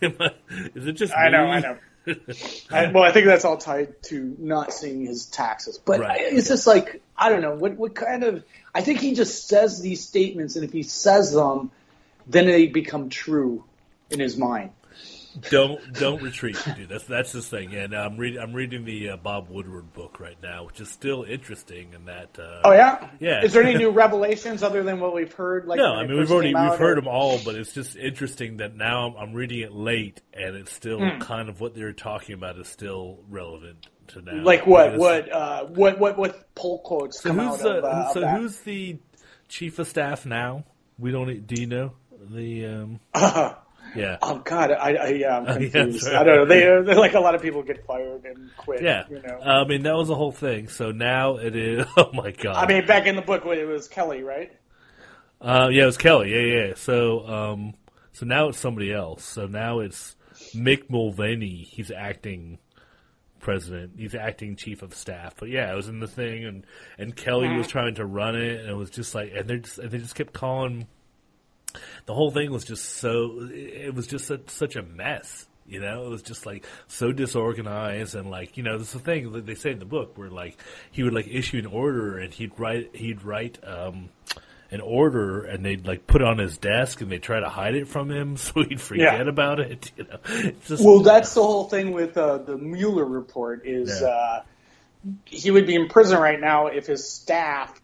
Is 0.74 0.86
it 0.86 0.92
just 0.92 1.14
I 1.14 1.28
know, 1.28 1.44
me? 1.46 1.50
I 1.52 1.60
know. 1.60 1.78
I, 2.70 2.90
well, 2.90 3.02
I 3.04 3.12
think 3.12 3.26
that's 3.26 3.44
all 3.44 3.56
tied 3.56 4.02
to 4.04 4.36
not 4.38 4.72
seeing 4.72 5.04
his 5.04 5.26
taxes. 5.26 5.78
But 5.78 6.00
Right. 6.00 6.20
it's 6.20 6.48
just 6.48 6.66
like 6.66 7.02
I 7.16 7.28
don't 7.28 7.42
know 7.42 7.54
what 7.54 7.76
what 7.76 7.94
kind 7.94 8.24
of. 8.24 8.44
I 8.74 8.82
think 8.82 9.00
he 9.00 9.14
just 9.14 9.48
says 9.48 9.80
these 9.80 10.06
statements, 10.06 10.56
and 10.56 10.64
if 10.64 10.72
he 10.72 10.82
says 10.82 11.32
them, 11.32 11.70
then 12.26 12.46
they 12.46 12.66
become 12.66 13.08
true 13.08 13.64
in 14.10 14.20
his 14.20 14.36
mind. 14.36 14.70
Don't 15.50 15.80
don't 15.94 16.22
retreat, 16.22 16.56
dude. 16.76 16.88
That's 16.88 17.04
that's 17.04 17.32
the 17.32 17.42
thing. 17.42 17.74
And 17.74 17.94
I'm 17.94 18.16
reading 18.16 18.40
I'm 18.40 18.52
reading 18.52 18.84
the 18.84 19.10
uh, 19.10 19.16
Bob 19.16 19.48
Woodward 19.48 19.92
book 19.92 20.20
right 20.20 20.36
now, 20.42 20.64
which 20.64 20.80
is 20.80 20.88
still 20.88 21.22
interesting. 21.24 21.92
In 21.94 22.06
that, 22.06 22.38
uh, 22.38 22.62
Oh 22.64 22.72
yeah, 22.72 23.10
Yeah. 23.20 23.44
Is 23.44 23.52
there 23.52 23.62
any 23.62 23.76
new 23.76 23.90
revelations 24.04 24.62
other 24.62 24.82
than 24.82 25.00
what 25.00 25.14
we've 25.14 25.32
heard? 25.32 25.66
Like 25.66 25.78
no, 25.78 25.94
I 25.94 26.06
mean 26.06 26.18
we've 26.18 26.30
already 26.30 26.54
we've 26.54 26.78
heard 26.78 26.98
or- 26.98 27.02
them 27.02 27.08
all, 27.08 27.38
but 27.44 27.54
it's 27.54 27.72
just 27.72 27.96
interesting 27.96 28.58
that 28.58 28.74
now 28.74 29.08
I'm, 29.08 29.16
I'm 29.28 29.32
reading 29.34 29.60
it 29.60 29.72
late, 29.72 30.20
and 30.32 30.56
it's 30.56 30.72
still 30.72 30.98
Hmm. 30.98 31.18
kind 31.20 31.48
of 31.48 31.60
what 31.60 31.74
they're 31.74 31.92
talking 31.92 32.34
about 32.34 32.58
is 32.58 32.68
still 32.68 33.18
relevant 33.28 33.86
to 34.08 34.22
now. 34.22 34.42
Like 34.42 34.66
what? 34.66 34.96
What? 34.96 35.30
Uh, 35.30 35.64
what? 35.66 35.98
What? 35.98 36.16
What 36.18 36.54
poll 36.54 36.80
quotes 36.80 37.20
So 37.20 37.30
come 37.30 37.38
who's 37.38 37.60
out 37.60 37.62
the 37.62 37.70
of, 37.78 37.84
uh, 37.84 38.12
so 38.14 38.20
that? 38.20 38.38
who's 38.40 38.58
the 38.60 38.98
chief 39.48 39.78
of 39.78 39.86
staff 39.88 40.24
now? 40.26 40.64
We 40.98 41.10
don't. 41.12 41.46
Do 41.46 41.60
you 41.60 41.66
know 41.66 41.92
the? 42.30 42.66
um 42.66 43.00
Yeah. 43.94 44.18
Oh 44.22 44.38
God, 44.38 44.70
I, 44.70 44.94
I 44.94 45.08
yeah, 45.08 45.38
I'm 45.38 45.44
yeah, 45.62 45.68
confused. 45.68 46.04
sorry. 46.04 46.16
I 46.16 46.24
don't 46.24 46.36
know. 46.36 46.44
They, 46.46 46.60
they're 46.60 46.94
like 46.94 47.14
a 47.14 47.20
lot 47.20 47.34
of 47.34 47.42
people 47.42 47.62
get 47.62 47.86
fired 47.86 48.24
and 48.24 48.50
quit. 48.56 48.82
Yeah, 48.82 49.04
you 49.08 49.20
know. 49.22 49.38
I 49.40 49.64
mean 49.64 49.82
that 49.84 49.94
was 49.96 50.08
the 50.08 50.14
whole 50.14 50.32
thing. 50.32 50.68
So 50.68 50.90
now 50.92 51.36
it 51.36 51.54
is. 51.56 51.86
Oh 51.96 52.10
my 52.12 52.30
god! 52.30 52.56
I 52.56 52.66
mean, 52.66 52.86
back 52.86 53.06
in 53.06 53.16
the 53.16 53.22
book, 53.22 53.44
it 53.46 53.64
was 53.64 53.88
Kelly, 53.88 54.22
right? 54.22 54.52
Uh, 55.40 55.68
yeah, 55.70 55.84
it 55.84 55.86
was 55.86 55.96
Kelly. 55.98 56.30
Yeah, 56.32 56.66
yeah. 56.66 56.74
So, 56.76 57.26
um, 57.26 57.74
so 58.12 58.26
now 58.26 58.48
it's 58.48 58.58
somebody 58.58 58.92
else. 58.92 59.24
So 59.24 59.46
now 59.46 59.80
it's 59.80 60.16
Mick 60.54 60.90
Mulvaney. 60.90 61.66
He's 61.70 61.90
acting 61.90 62.58
president. 63.40 63.92
He's 63.98 64.14
acting 64.14 64.56
chief 64.56 64.82
of 64.82 64.94
staff. 64.94 65.34
But 65.38 65.48
yeah, 65.48 65.72
it 65.72 65.76
was 65.76 65.88
in 65.88 66.00
the 66.00 66.08
thing, 66.08 66.44
and 66.44 66.66
and 66.98 67.14
Kelly 67.16 67.48
was 67.56 67.66
trying 67.68 67.94
to 67.96 68.04
run 68.06 68.36
it, 68.36 68.60
and 68.60 68.68
it 68.70 68.74
was 68.76 68.90
just 68.90 69.14
like, 69.14 69.32
and 69.34 69.48
they 69.48 69.58
just 69.58 69.78
and 69.78 69.90
they 69.90 69.98
just 69.98 70.14
kept 70.14 70.32
calling. 70.32 70.86
The 72.06 72.14
whole 72.14 72.30
thing 72.30 72.50
was 72.50 72.64
just 72.64 72.84
so. 72.84 73.48
It 73.52 73.94
was 73.94 74.06
just 74.06 74.26
such, 74.26 74.48
such 74.50 74.76
a 74.76 74.82
mess. 74.82 75.46
You 75.66 75.80
know, 75.80 76.06
it 76.06 76.08
was 76.08 76.22
just 76.22 76.46
like 76.46 76.64
so 76.86 77.12
disorganized 77.12 78.14
and 78.14 78.30
like 78.30 78.56
you 78.56 78.62
know, 78.62 78.78
this 78.78 78.88
is 78.88 78.92
the 78.94 78.98
thing 79.00 79.32
that 79.32 79.44
they 79.44 79.54
say 79.54 79.70
in 79.72 79.78
the 79.78 79.84
book 79.84 80.16
where 80.16 80.30
like 80.30 80.56
he 80.90 81.02
would 81.02 81.12
like 81.12 81.28
issue 81.28 81.58
an 81.58 81.66
order 81.66 82.18
and 82.18 82.32
he'd 82.32 82.52
write 82.58 82.96
he'd 82.96 83.22
write 83.22 83.58
um 83.66 84.08
an 84.70 84.80
order 84.80 85.44
and 85.44 85.64
they'd 85.64 85.86
like 85.86 86.06
put 86.06 86.20
it 86.22 86.26
on 86.26 86.38
his 86.38 86.56
desk 86.58 87.00
and 87.02 87.10
they 87.12 87.18
try 87.18 87.40
to 87.40 87.48
hide 87.50 87.74
it 87.74 87.86
from 87.88 88.10
him 88.10 88.36
so 88.38 88.62
he'd 88.62 88.80
forget 88.80 89.18
Yeah. 89.20 89.28
about 89.28 89.60
it. 89.60 89.92
You 89.98 90.04
know, 90.04 90.52
just, 90.66 90.82
Well, 90.82 91.00
that's 91.00 91.34
the 91.34 91.42
whole 91.42 91.64
thing 91.68 91.92
with 91.92 92.16
uh, 92.16 92.38
the 92.38 92.56
Mueller 92.56 93.04
report. 93.04 93.66
Is 93.66 94.00
Yeah. 94.00 94.08
uh, 94.08 94.42
he 95.26 95.50
would 95.50 95.66
be 95.66 95.74
in 95.74 95.88
prison 95.88 96.18
right 96.18 96.40
now 96.40 96.68
if 96.68 96.86
his 96.86 97.08
staff 97.08 97.78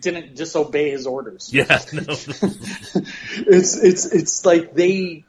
didn't 0.00 0.34
disobey 0.34 0.90
his 0.90 1.06
orders. 1.06 1.50
yeah, 1.52 1.78
no, 1.92 2.02
it's 3.46 3.76
it's 3.76 4.06
it's 4.06 4.44
like 4.44 4.74
they 4.74 5.24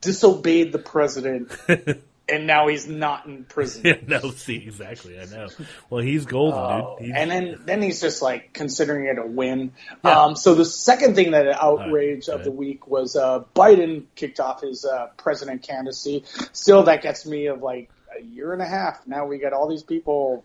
disobeyed 0.00 0.72
the 0.72 0.78
president, 0.78 1.50
and 2.28 2.46
now 2.46 2.68
he's 2.68 2.86
not 2.86 3.26
in 3.26 3.44
prison. 3.44 3.82
yeah, 3.84 3.94
no. 4.06 4.30
See, 4.30 4.56
exactly. 4.56 5.18
I 5.18 5.24
know. 5.26 5.48
Well, 5.90 6.02
he's 6.02 6.26
golden, 6.26 6.58
Oh, 6.58 6.96
dude. 6.98 7.06
He's, 7.08 7.16
and 7.16 7.30
then 7.30 7.60
then 7.64 7.82
he's 7.82 8.00
just 8.00 8.22
like 8.22 8.52
considering 8.52 9.06
it 9.06 9.18
a 9.18 9.26
win. 9.26 9.72
Um, 10.04 10.36
so 10.36 10.54
the 10.54 10.64
second 10.64 11.14
thing 11.14 11.32
that 11.32 11.46
outrage 11.48 12.28
right, 12.28 12.38
of 12.38 12.44
the 12.44 12.50
week 12.50 12.86
was 12.86 13.16
uh, 13.16 13.44
Biden 13.54 14.04
kicked 14.14 14.40
off 14.40 14.62
his 14.62 14.84
uh, 14.84 15.08
president 15.16 15.62
candidacy. 15.62 16.24
Still, 16.52 16.84
that 16.84 17.02
gets 17.02 17.26
me 17.26 17.46
of 17.46 17.62
like 17.62 17.90
a 18.18 18.22
year 18.22 18.52
and 18.52 18.62
a 18.62 18.66
half. 18.66 19.06
Now 19.06 19.26
we 19.26 19.38
got 19.38 19.52
all 19.52 19.68
these 19.68 19.82
people 19.82 20.44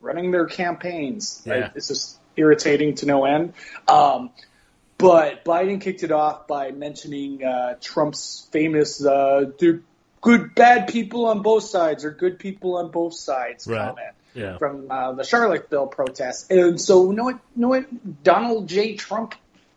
running 0.00 0.30
their 0.30 0.46
campaigns. 0.46 1.42
Yeah. 1.44 1.52
Right? 1.54 1.72
It's 1.74 1.88
just 1.88 2.17
irritating 2.38 2.94
to 2.96 3.06
no 3.06 3.24
end. 3.24 3.54
Um, 3.86 4.30
but 4.96 5.44
Biden 5.44 5.80
kicked 5.80 6.02
it 6.02 6.12
off 6.12 6.46
by 6.46 6.72
mentioning 6.72 7.44
uh, 7.44 7.74
Trump's 7.80 8.48
famous 8.50 9.04
uh, 9.04 9.44
"do 9.58 9.82
good 10.20 10.54
bad 10.54 10.88
people 10.88 11.26
on 11.26 11.42
both 11.42 11.64
sides" 11.64 12.04
or 12.04 12.10
"good 12.10 12.38
people 12.38 12.76
on 12.76 12.90
both 12.90 13.14
sides" 13.14 13.66
Right. 13.66 13.86
comment 13.86 14.14
yeah. 14.34 14.58
from 14.58 14.90
uh, 14.90 15.12
the 15.12 15.24
Charlottesville 15.24 15.86
protests. 15.86 16.50
And 16.50 16.80
so, 16.80 17.10
you 17.10 17.16
know 17.16 17.24
what? 17.24 17.34
You 17.54 17.62
know 17.62 17.68
what? 17.68 18.22
Donald 18.24 18.68
J. 18.68 18.94
Trump 18.94 19.34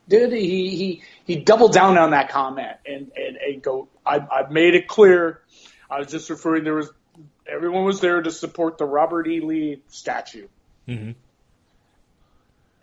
did. 0.07 0.31
He 0.31 0.75
he 0.75 1.03
he 1.25 1.35
doubled 1.37 1.73
down 1.73 1.97
on 1.97 2.11
that 2.11 2.29
comment 2.29 2.77
and 2.85 3.11
and, 3.15 3.37
and 3.37 3.61
go. 3.61 3.87
I 4.05 4.17
I 4.17 4.49
made 4.49 4.75
it 4.75 4.87
clear. 4.87 5.41
I 5.89 5.99
was 5.99 6.07
just 6.07 6.29
referring. 6.29 6.63
There 6.63 6.75
was 6.75 6.89
everyone 7.47 7.83
was 7.85 7.99
there 8.01 8.21
to 8.21 8.31
support 8.31 8.77
the 8.77 8.85
Robert 8.85 9.27
E. 9.27 9.41
Lee 9.41 9.81
statue 9.89 10.47
Mhm. 10.87 11.15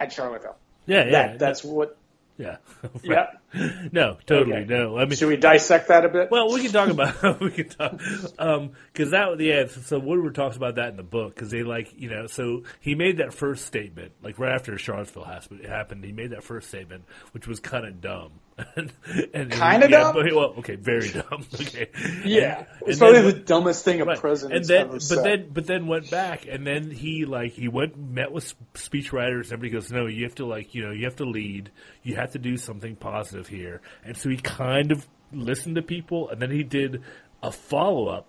At 0.00 0.12
Charlottesville. 0.12 0.56
Yeah, 0.86 1.04
yeah. 1.04 1.10
That 1.10 1.38
that's 1.38 1.64
what. 1.64 1.96
yeah. 2.36 2.56
Yeah. 3.02 3.26
no, 3.92 4.18
totally 4.26 4.56
Okay. 4.58 4.64
no. 4.66 4.98
I 4.98 5.04
mean, 5.06 5.16
Should 5.16 5.28
we 5.28 5.36
dissect 5.36 5.88
that 5.88 6.04
a 6.04 6.08
bit? 6.08 6.30
well, 6.30 6.52
we 6.52 6.62
can 6.62 6.70
talk 6.72 6.90
about 6.90 7.40
we 7.40 7.50
can 7.50 7.68
talk 7.68 8.00
um, 8.38 8.72
because 8.92 9.10
that 9.12 9.40
yeah. 9.40 9.66
So 9.68 9.98
Woodward 9.98 10.34
talks 10.34 10.56
about 10.56 10.74
that 10.74 10.88
in 10.90 10.96
the 10.96 11.02
book 11.02 11.34
because 11.34 11.50
they 11.50 11.62
like 11.62 11.92
you 11.96 12.10
know. 12.10 12.26
So 12.26 12.64
he 12.80 12.94
made 12.94 13.18
that 13.18 13.32
first 13.32 13.64
statement 13.64 14.12
like 14.22 14.38
right 14.38 14.52
after 14.54 14.76
Charlottesville 14.76 15.24
has- 15.24 15.48
happened. 15.66 16.04
He 16.04 16.12
made 16.12 16.30
that 16.30 16.44
first 16.44 16.68
statement, 16.68 17.04
which 17.32 17.46
was 17.48 17.58
kind 17.60 17.86
of 17.86 18.00
dumb. 18.00 18.32
and, 18.76 18.92
and 19.32 19.52
Kinda 19.52 19.88
yeah, 19.88 19.98
dumb? 20.02 20.14
But, 20.16 20.34
well, 20.34 20.54
okay, 20.58 20.74
very 20.74 21.08
dumb. 21.10 21.46
Okay, 21.54 21.90
yeah, 22.24 22.58
And- 22.58 22.66
it's 22.82 22.90
and 22.90 22.98
probably 22.98 23.20
then- 23.22 23.24
the 23.30 23.38
dumbest 23.38 23.84
thing 23.84 24.00
a 24.00 24.04
Right. 24.04 24.18
president 24.18 24.56
and 24.56 24.64
then, 24.66 24.80
ever 24.82 24.92
but 24.94 25.02
said. 25.02 25.24
then, 25.24 25.48
but 25.52 25.66
then 25.66 25.86
went 25.86 26.10
back, 26.10 26.46
and 26.48 26.66
then 26.66 26.90
he 26.90 27.24
like 27.24 27.52
he 27.52 27.68
went 27.68 27.96
met 27.96 28.32
with 28.32 28.52
speech 28.74 29.12
writers. 29.12 29.52
Everybody 29.52 29.70
goes, 29.70 29.92
no, 29.92 30.06
you 30.06 30.24
have 30.24 30.34
to 30.36 30.44
like 30.46 30.74
you 30.74 30.84
know 30.84 30.90
you 30.90 31.04
have 31.04 31.16
to 31.16 31.24
lead. 31.24 31.70
You 32.02 32.16
have 32.16 32.32
to 32.32 32.38
do 32.40 32.56
something 32.56 32.96
positive 32.96 33.37
here. 33.46 33.80
And 34.04 34.16
so 34.16 34.28
he 34.28 34.36
kind 34.38 34.90
of 34.90 35.06
listened 35.32 35.76
to 35.76 35.82
people, 35.82 36.28
and 36.30 36.40
then 36.42 36.50
he 36.50 36.62
did 36.64 37.02
a 37.42 37.52
follow 37.52 38.08
up 38.08 38.26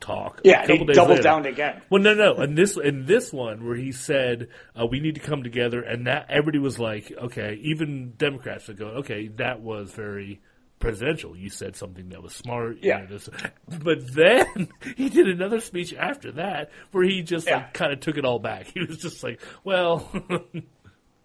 talk. 0.00 0.40
yeah, 0.44 0.62
a 0.62 0.66
couple 0.66 0.86
he 0.86 0.92
doubled 0.92 1.10
later. 1.18 1.22
down 1.22 1.46
again. 1.46 1.82
Well, 1.90 2.02
no, 2.02 2.14
no. 2.14 2.34
In 2.42 2.54
this, 2.54 2.76
in 2.76 3.06
this 3.06 3.32
one, 3.32 3.66
where 3.66 3.76
he 3.76 3.92
said 3.92 4.48
uh, 4.78 4.86
we 4.86 5.00
need 5.00 5.14
to 5.16 5.20
come 5.20 5.42
together, 5.42 5.80
and 5.82 6.06
that 6.06 6.26
everybody 6.30 6.58
was 6.58 6.78
like, 6.78 7.12
okay, 7.16 7.58
even 7.62 8.12
Democrats 8.16 8.68
would 8.68 8.78
go, 8.78 8.86
okay, 8.98 9.28
that 9.36 9.60
was 9.60 9.92
very 9.92 10.40
presidential. 10.78 11.34
You 11.34 11.48
said 11.48 11.74
something 11.74 12.10
that 12.10 12.22
was 12.22 12.34
smart. 12.34 12.76
you 12.82 12.90
Yeah. 12.90 12.98
know, 13.00 13.06
this- 13.06 13.30
But 13.66 14.12
then 14.14 14.68
he 14.96 15.08
did 15.08 15.26
another 15.28 15.60
speech 15.60 15.94
after 15.94 16.32
that 16.32 16.70
where 16.92 17.02
he 17.04 17.22
just 17.22 17.46
Yeah. 17.48 17.56
like 17.56 17.72
kind 17.72 17.92
of 17.94 18.00
took 18.00 18.18
it 18.18 18.26
all 18.26 18.38
back. 18.38 18.66
He 18.74 18.80
was 18.80 18.98
just 18.98 19.22
like, 19.24 19.40
well, 19.64 20.06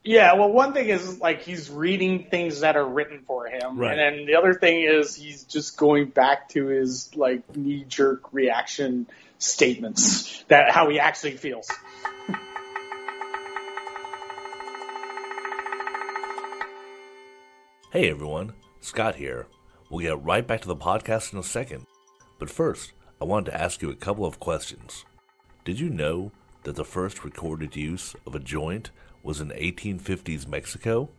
Yeah, 0.04 0.34
well, 0.34 0.52
one 0.52 0.74
thing 0.74 0.90
is 0.90 1.20
like 1.22 1.44
he's 1.44 1.70
reading 1.70 2.26
things 2.32 2.62
that 2.62 2.76
are 2.76 2.86
written 2.86 3.22
for 3.28 3.46
him, 3.46 3.78
Right. 3.78 3.92
and 3.98 4.00
then 4.20 4.26
the 4.26 4.36
other 4.36 4.56
thing 4.56 4.82
is 4.82 5.16
he's 5.16 5.44
just 5.44 5.78
going 5.78 6.08
back 6.08 6.50
to 6.50 6.68
his 6.68 7.16
like 7.16 7.56
knee 7.56 7.86
jerk 7.88 8.34
reaction 8.34 9.06
statements 9.38 10.44
that 10.48 10.72
how 10.72 10.90
he 10.90 11.00
actually 11.00 11.38
feels. 11.38 11.70
Hey 17.92 18.10
everyone, 18.10 18.54
Scott 18.80 19.16
here. 19.16 19.48
We'll 19.90 20.00
get 20.06 20.24
right 20.24 20.46
back 20.48 20.62
to 20.62 20.68
the 20.68 20.76
podcast 20.76 21.34
in 21.34 21.40
a 21.40 21.44
second. 21.44 21.86
But 22.40 22.50
first, 22.50 22.94
I 23.20 23.26
wanted 23.26 23.52
to 23.52 23.62
ask 23.62 23.82
you 23.82 23.90
a 23.90 23.96
couple 23.96 24.26
of 24.26 24.40
questions. 24.40 25.04
Did 25.66 25.80
you 25.80 25.90
know 25.90 26.32
that 26.64 26.76
the 26.78 26.86
first 26.86 27.26
recorded 27.26 27.76
use 27.76 28.16
of 28.26 28.34
a 28.34 28.40
joint 28.40 28.92
was 29.24 29.42
in 29.42 29.50
1850s 29.50 30.48
Mexico? 30.48 31.10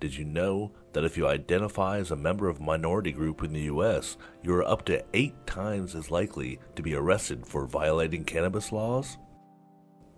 Did 0.00 0.14
you 0.14 0.24
know 0.24 0.72
that 0.92 1.04
if 1.04 1.16
you 1.16 1.26
identify 1.26 1.98
as 1.98 2.10
a 2.10 2.16
member 2.16 2.48
of 2.48 2.60
a 2.60 2.62
minority 2.62 3.10
group 3.10 3.42
in 3.42 3.52
the 3.52 3.62
US, 3.62 4.16
you 4.42 4.54
are 4.54 4.66
up 4.66 4.84
to 4.86 5.04
eight 5.12 5.46
times 5.46 5.94
as 5.94 6.10
likely 6.10 6.60
to 6.76 6.82
be 6.82 6.94
arrested 6.94 7.46
for 7.46 7.66
violating 7.66 8.24
cannabis 8.24 8.70
laws? 8.70 9.18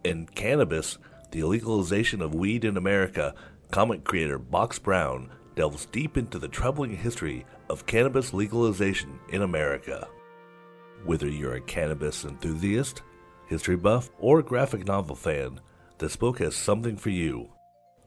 In 0.05 0.27
Cannabis, 0.27 0.99
the 1.31 1.45
legalization 1.45 2.21
of 2.23 2.35
weed 2.35 2.65
in 2.65 2.77
America, 2.77 3.35
comic 3.71 4.05
creator 4.05 4.39
Box 4.39 4.79
Brown 4.79 5.31
delves 5.57 5.87
deep 5.87 6.17
into 6.17 6.39
the 6.39 6.49
troubling 6.49 6.97
history 6.97 7.45
of 7.69 7.87
cannabis 7.87 8.33
legalization 8.33 9.19
in 9.31 9.43
America. 9.43 10.09
Whether 11.05 11.29
you're 11.29 11.55
a 11.55 11.61
cannabis 11.61 12.25
enthusiast, 12.25 13.03
history 13.47 13.77
buff, 13.77 14.11
or 14.19 14.43
graphic 14.43 14.87
novel 14.87 15.17
fan, 15.17 15.61
this 16.01 16.17
book 16.17 16.39
has 16.39 16.57
something 16.57 16.97
for 16.97 17.11
you. 17.11 17.51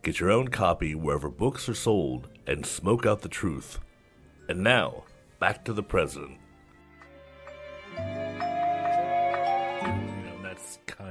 Get 0.01 0.19
your 0.19 0.31
own 0.31 0.47
copy 0.47 0.95
wherever 0.95 1.29
books 1.29 1.69
are 1.69 1.75
sold 1.75 2.27
and 2.47 2.65
smoke 2.65 3.05
out 3.05 3.21
the 3.21 3.29
truth. 3.29 3.77
And 4.49 4.63
now, 4.63 5.03
back 5.39 5.63
to 5.65 5.73
the 5.73 5.83
president. 5.83 6.39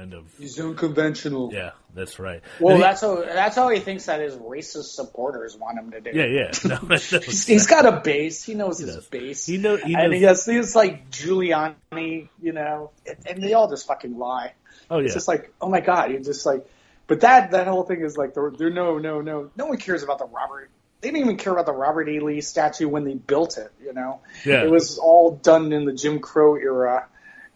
Kind 0.03 0.13
of 0.13 0.25
He's 0.37 0.59
unconventional. 0.59 1.51
yeah, 1.53 1.71
that's 1.93 2.19
right. 2.19 2.41
Well, 2.59 2.75
he- 2.75 2.81
that's 2.81 3.01
how 3.01 3.15
that's 3.21 3.55
how 3.55 3.69
he 3.69 3.79
thinks 3.79 4.05
that 4.07 4.19
his 4.19 4.35
racist 4.35 4.93
supporters 4.95 5.55
want 5.55 5.79
him 5.79 5.91
to 5.91 6.01
do. 6.01 6.11
yeah, 6.13 6.25
yeah. 6.25 6.51
No, 6.65 6.75
that- 6.87 7.01
that 7.11 7.23
He's, 7.23 7.47
he's 7.47 7.67
got 7.67 7.85
a 7.85 8.01
base. 8.01 8.43
He 8.43 8.53
knows 8.53 8.79
his 8.79 8.95
does. 8.95 9.05
base. 9.07 9.45
He 9.45 9.57
know- 9.57 9.77
he 9.77 9.93
and 9.95 10.11
knows- 10.11 10.13
he 10.19 10.23
has 10.23 10.45
things 10.45 10.75
like 10.75 11.09
Giuliani, 11.09 12.27
you 12.41 12.51
know, 12.51 12.91
and, 13.07 13.17
and 13.27 13.43
they 13.43 13.53
all 13.53 13.69
just 13.69 13.87
fucking 13.87 14.17
lie. 14.17 14.53
oh 14.89 14.99
yeah, 14.99 15.05
It's 15.05 15.13
just 15.13 15.27
like, 15.27 15.53
oh 15.61 15.69
my 15.69 15.79
god, 15.79 16.11
you're 16.11 16.19
just 16.21 16.45
like, 16.45 16.65
but 17.07 17.21
that 17.21 17.51
that 17.51 17.67
whole 17.67 17.83
thing 17.83 18.01
is 18.01 18.17
like, 18.17 18.33
they're, 18.33 18.51
they're 18.51 18.69
no, 18.69 18.97
no, 18.97 19.21
no, 19.21 19.51
no 19.55 19.65
one 19.67 19.77
cares 19.77 20.03
about 20.03 20.19
the 20.19 20.25
Robert. 20.25 20.69
They 21.01 21.09
didn't 21.11 21.21
even 21.25 21.37
care 21.37 21.51
about 21.51 21.65
the 21.65 21.73
Robert 21.73 22.07
E. 22.07 22.21
Lee 22.21 22.39
statue 22.39 22.87
when 22.87 23.03
they 23.03 23.13
built 23.13 23.57
it. 23.57 23.71
You 23.83 23.91
know, 23.93 24.21
Yeah. 24.45 24.63
it 24.63 24.71
was 24.71 24.97
all 24.97 25.31
done 25.35 25.73
in 25.73 25.83
the 25.85 25.91
Jim 25.93 26.19
Crow 26.19 26.55
era 26.55 27.07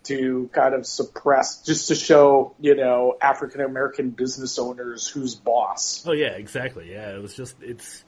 to 0.08 0.50
kind 0.54 0.74
of 0.74 0.86
suppress, 0.86 1.62
just 1.64 1.88
to 1.90 1.96
show, 1.96 2.56
you 2.60 2.76
know, 2.76 3.16
African 3.22 3.62
American 3.62 4.10
business 4.12 4.58
owners 4.60 5.08
who's 5.08 5.36
boss. 5.36 6.04
Oh 6.08 6.14
yeah, 6.14 6.32
exactly. 6.32 6.92
Yeah, 6.92 7.16
it 7.16 7.22
was 7.22 7.36
just 7.36 7.56
it's 7.62 8.04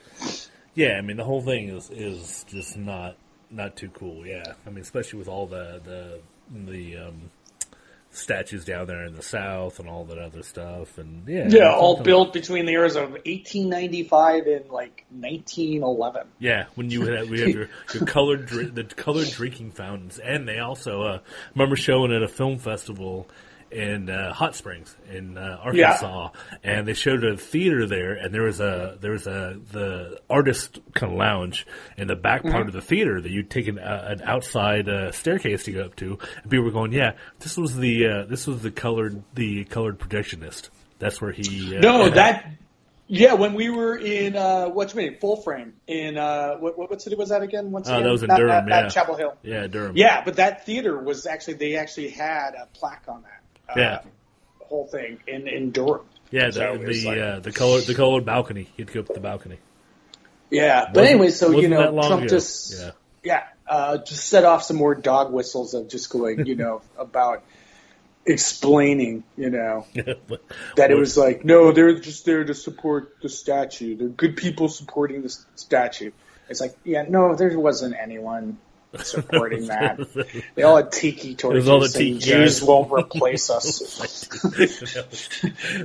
yeah. 0.76 0.98
I 0.98 1.02
mean, 1.02 1.18
the 1.18 1.24
whole 1.24 1.42
thing 1.42 1.70
is 1.70 1.90
is 1.90 2.46
just 2.48 2.78
not 2.78 3.16
not 3.50 3.76
too 3.76 3.90
cool. 3.90 4.26
Yeah, 4.26 4.54
I 4.66 4.70
mean, 4.70 4.82
especially 4.82 5.20
with 5.20 5.28
all 5.28 5.48
the 5.48 5.82
the 5.84 6.20
the 6.52 6.98
um, 6.98 7.32
statues 8.20 8.66
down 8.66 8.88
there 8.88 9.04
in 9.06 9.16
the 9.16 9.22
south 9.22 9.80
and 9.80 9.88
all 9.88 10.06
that 10.06 10.18
other 10.18 10.44
stuff, 10.44 10.98
and 10.98 11.28
yeah, 11.28 11.48
Yeah, 11.50 11.74
all 11.74 12.02
built 12.02 12.34
between 12.34 12.66
the 12.66 12.72
years 12.72 12.96
of 12.96 13.12
1895 13.12 14.48
and 14.48 14.70
like 14.70 15.06
1911. 15.10 16.28
Yeah, 16.40 16.66
when 16.76 16.90
you 16.90 17.06
had 17.06 17.30
we 17.30 17.42
have 17.42 17.50
your, 17.50 17.70
your 17.94 18.06
colored 18.06 18.48
the 18.50 18.84
colored 18.84 19.30
drinking 19.30 19.72
fountains, 19.72 20.20
and 20.20 20.48
they 20.48 20.60
also 20.60 21.02
uh, 21.02 21.20
remember 21.56 21.76
showing 21.76 22.12
at 22.12 22.22
a 22.22 22.28
film 22.28 22.58
festival 22.58 23.30
in 23.72 24.10
uh, 24.10 24.34
Hot 24.34 24.56
Springs 24.56 24.96
in 25.12 25.38
uh, 25.38 25.60
Arkansas, 25.62 26.30
and 26.64 26.88
they 26.88 26.94
showed 26.94 27.24
a 27.24 27.38
theater 27.38 27.86
there, 27.88 28.14
and 28.14 28.34
there 28.34 28.44
was 28.44 28.60
a 28.60 28.98
there 29.00 29.12
was 29.12 29.28
a 29.28 29.60
the 29.72 30.20
artist 30.30 30.80
kind 30.94 31.12
of 31.14 31.18
lounge 31.20 31.66
in 31.98 32.08
the 32.08 32.16
back 32.16 32.44
part 32.44 32.68
of 32.68 32.74
the 32.74 32.82
theater 32.82 33.22
that 33.22 33.30
you'd 33.32 33.50
take 33.50 33.68
an, 33.68 33.80
uh, 33.80 34.06
an 34.10 34.22
outside 34.24 34.90
uh, 34.90 35.12
staircase 35.12 35.64
to 35.64 35.72
go 35.72 35.86
up 35.86 35.96
to, 35.98 36.18
and 36.42 36.50
people 36.52 36.66
were 36.66 36.72
going, 36.72 36.92
"Yeah, 36.94 37.14
this 37.40 37.58
was 37.58 37.76
the 37.76 38.08
uh, 38.08 38.24
this 38.26 38.48
was 38.48 38.62
the 38.62 38.72
colored 38.72 39.24
the 39.36 39.66
colored 39.66 40.00
projectionist." 40.00 40.70
That's 41.00 41.22
where 41.22 41.32
he 41.32 41.78
uh, 41.78 41.80
No, 41.80 42.10
that. 42.10 42.52
Yeah, 43.12 43.34
when 43.34 43.56
we 43.56 43.72
were 43.72 43.96
in 43.98 44.36
uh, 44.36 44.68
what's 44.68 44.94
your 44.94 45.02
name, 45.04 45.18
Full 45.20 45.38
Frame 45.38 45.74
in 45.88 46.16
uh, 46.16 46.58
what, 46.58 46.78
what 46.78 47.02
city 47.02 47.16
was 47.16 47.30
that 47.30 47.42
again? 47.42 47.72
Once 47.72 47.88
again, 47.88 48.04
that 48.04 48.12
was 48.12 48.22
in 48.22 48.28
Not- 48.28 48.38
Durham, 48.38 48.66
not- 48.68 48.84
not. 48.84 48.92
Chapel 48.92 49.16
Hill. 49.16 49.36
yeah 49.42 49.66
Durham 49.66 49.98
Yeah, 49.98 50.24
but 50.24 50.36
that 50.36 50.64
theater 50.68 50.96
was 51.02 51.26
actually 51.26 51.56
they 51.56 51.76
actually 51.76 52.10
had 52.10 52.52
a 52.54 52.68
plaque 52.68 53.06
on 53.08 53.24
that. 53.24 53.39
Uh, 53.70 53.80
Yeah. 53.80 54.00
whole 54.62 54.88
thing 54.88 55.20
in 55.28 55.48
in 55.48 55.72
Durham. 55.72 56.02
yeah 56.32 56.48
the 56.48 56.52
So 56.54 56.78
the 56.78 57.06
like- 57.06 57.18
uh, 57.18 57.40
the 57.40 57.52
colored 57.52 57.84
the 57.86 57.96
colored 57.96 58.26
balcony 58.26 58.68
you'd 58.78 58.92
go 58.94 59.02
up 59.02 59.08
to 59.08 59.14
the 59.14 59.20
balcony. 59.20 59.58
Yeah, 60.52 60.86
but 60.86 61.02
Wasn't- 61.02 61.10
anyway, 61.12 61.30
so 61.30 61.52
you 61.60 61.68
know, 61.70 61.92
Trump 61.92 62.24
ago. 62.24 62.28
just 62.28 62.80
Yeah. 62.80 62.92
yeah, 63.24 63.44
uh, 63.68 63.98
just 64.00 64.28
set 64.30 64.46
off 64.46 64.64
some 64.64 64.78
more 64.78 64.96
dog 64.96 65.32
whistles 65.32 65.74
of 65.76 65.88
just 65.90 66.10
going, 66.10 66.46
you 66.48 66.56
know, 66.56 66.82
about 66.98 67.44
explaining, 68.26 69.24
you 69.38 69.50
know, 69.50 69.86
But- 70.28 70.42
that 70.76 70.92
it 70.92 70.96
was 70.96 71.18
like, 71.18 71.46
no, 71.46 71.72
they're 71.72 72.00
just 72.00 72.26
there 72.26 72.44
to 72.44 72.54
support 72.54 73.16
the 73.22 73.30
statue. 73.30 73.96
They're 73.96 74.08
good 74.08 74.38
people 74.38 74.70
supporting 74.70 75.22
the 75.22 75.30
statue. 75.56 76.12
It's 76.50 76.60
like, 76.62 76.76
yeah, 76.84 77.06
no, 77.08 77.36
there 77.36 77.58
wasn't 77.60 77.96
anyone 78.00 78.58
supporting 78.98 79.68
that. 79.74 80.00
They 80.56 80.64
all 80.64 80.78
had 80.78 80.92
tiki 80.92 81.36
torches. 81.36 81.68
all 81.70 81.80
the 81.80 81.88
tiki 81.90 82.18
Jews 82.20 82.62
won't 82.64 82.92
replace 82.92 83.50
us. 83.58 83.82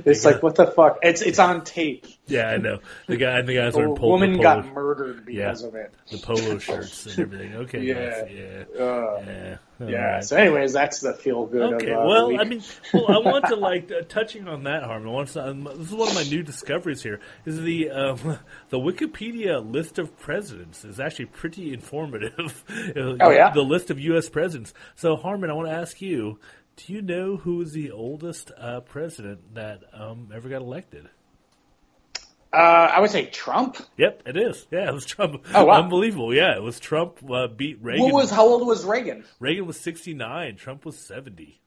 it's 0.05 0.25
like, 0.25 0.41
what 0.43 0.55
the 0.55 0.67
fuck? 0.67 0.99
It's 1.03 1.21
it's 1.21 1.39
on 1.39 1.63
tape. 1.63 2.05
yeah, 2.27 2.47
I 2.49 2.57
know 2.57 2.79
the 3.07 3.17
guy. 3.17 3.39
And 3.39 3.47
the 3.47 3.55
guys 3.55 3.75
A 3.75 3.77
wearing 3.77 3.95
polo, 3.95 4.11
woman 4.11 4.31
polo, 4.33 4.43
got 4.43 4.65
murdered 4.73 5.25
because 5.25 5.61
Yeah. 5.61 5.67
of 5.67 5.75
it. 5.75 5.93
the 6.11 6.17
polo 6.17 6.57
shirts 6.59 7.05
and 7.07 7.19
everything. 7.19 7.55
Okay, 7.55 7.81
Yeah. 7.81 7.93
guys, 8.21 8.31
yeah, 8.31 8.83
Uh, 8.83 9.21
yeah, 9.25 9.57
yeah. 9.79 9.97
right. 9.97 10.23
So, 10.23 10.37
anyways, 10.37 10.73
that's 10.73 10.99
the 10.99 11.13
feel 11.13 11.45
good. 11.45 11.73
Okay, 11.75 11.91
of, 11.91 11.99
uh, 11.99 12.07
well. 12.07 12.39
I 12.39 12.43
mean, 12.43 12.61
well, 12.93 13.11
I 13.11 13.17
want 13.17 13.45
to 13.45 13.55
like 13.57 13.91
uh, 13.91 14.01
touching 14.07 14.47
on 14.47 14.63
that, 14.63 14.83
Harmon. 14.83 15.09
I 15.09 15.11
want 15.11 15.29
to, 15.29 15.49
um, 15.49 15.63
this 15.63 15.87
is 15.87 15.93
one 15.93 16.09
of 16.09 16.15
my 16.15 16.23
new 16.23 16.43
discoveries 16.43 17.03
here. 17.03 17.19
Is 17.45 17.61
the 17.61 17.89
um, 17.89 18.39
the 18.69 18.79
Wikipedia 18.79 19.59
list 19.69 19.99
of 19.99 20.17
presidents 20.17 20.85
is 20.85 20.99
actually 20.99 21.25
pretty 21.25 21.73
informative. 21.73 22.63
Oh, 22.97 23.31
yeah? 23.31 23.51
the 23.51 23.61
list 23.61 23.89
of 23.89 23.99
U.S. 23.99 24.29
presidents. 24.29 24.73
So, 24.95 25.15
Harmon, 25.15 25.49
I 25.49 25.53
want 25.53 25.67
to 25.67 25.73
ask 25.73 26.01
you: 26.01 26.39
Do 26.75 26.93
you 26.93 27.01
know 27.01 27.37
who 27.37 27.61
is 27.61 27.73
the 27.73 27.91
oldest 27.91 28.51
uh, 28.57 28.81
president 28.81 29.55
that 29.55 29.83
um, 29.93 30.29
ever 30.33 30.49
got 30.49 30.61
elected? 30.61 31.09
Uh, 32.55 32.91
I 32.95 32.99
would 33.01 33.11
say 33.11 33.25
Trump. 33.25 33.77
Yep, 33.97 34.23
it 34.25 34.37
is. 34.37 34.65
Yeah, 34.71 34.87
it 34.89 34.93
was 34.93 35.05
Trump. 35.05 35.45
Oh, 35.53 35.65
wow. 35.65 35.83
Unbelievable. 35.83 36.33
Yeah, 36.33 36.55
it 36.55 36.63
was 36.63 36.79
Trump 36.79 37.19
uh, 37.29 37.47
beat 37.47 37.79
Reagan. 37.81 38.03
What 38.03 38.13
was 38.13 38.29
how 38.31 38.45
old 38.47 38.65
was 38.65 38.85
Reagan? 38.85 39.25
Reagan 39.39 39.65
was 39.65 39.79
69. 39.79 40.55
Trump 40.55 40.85
was 40.85 40.97
70. 40.97 41.59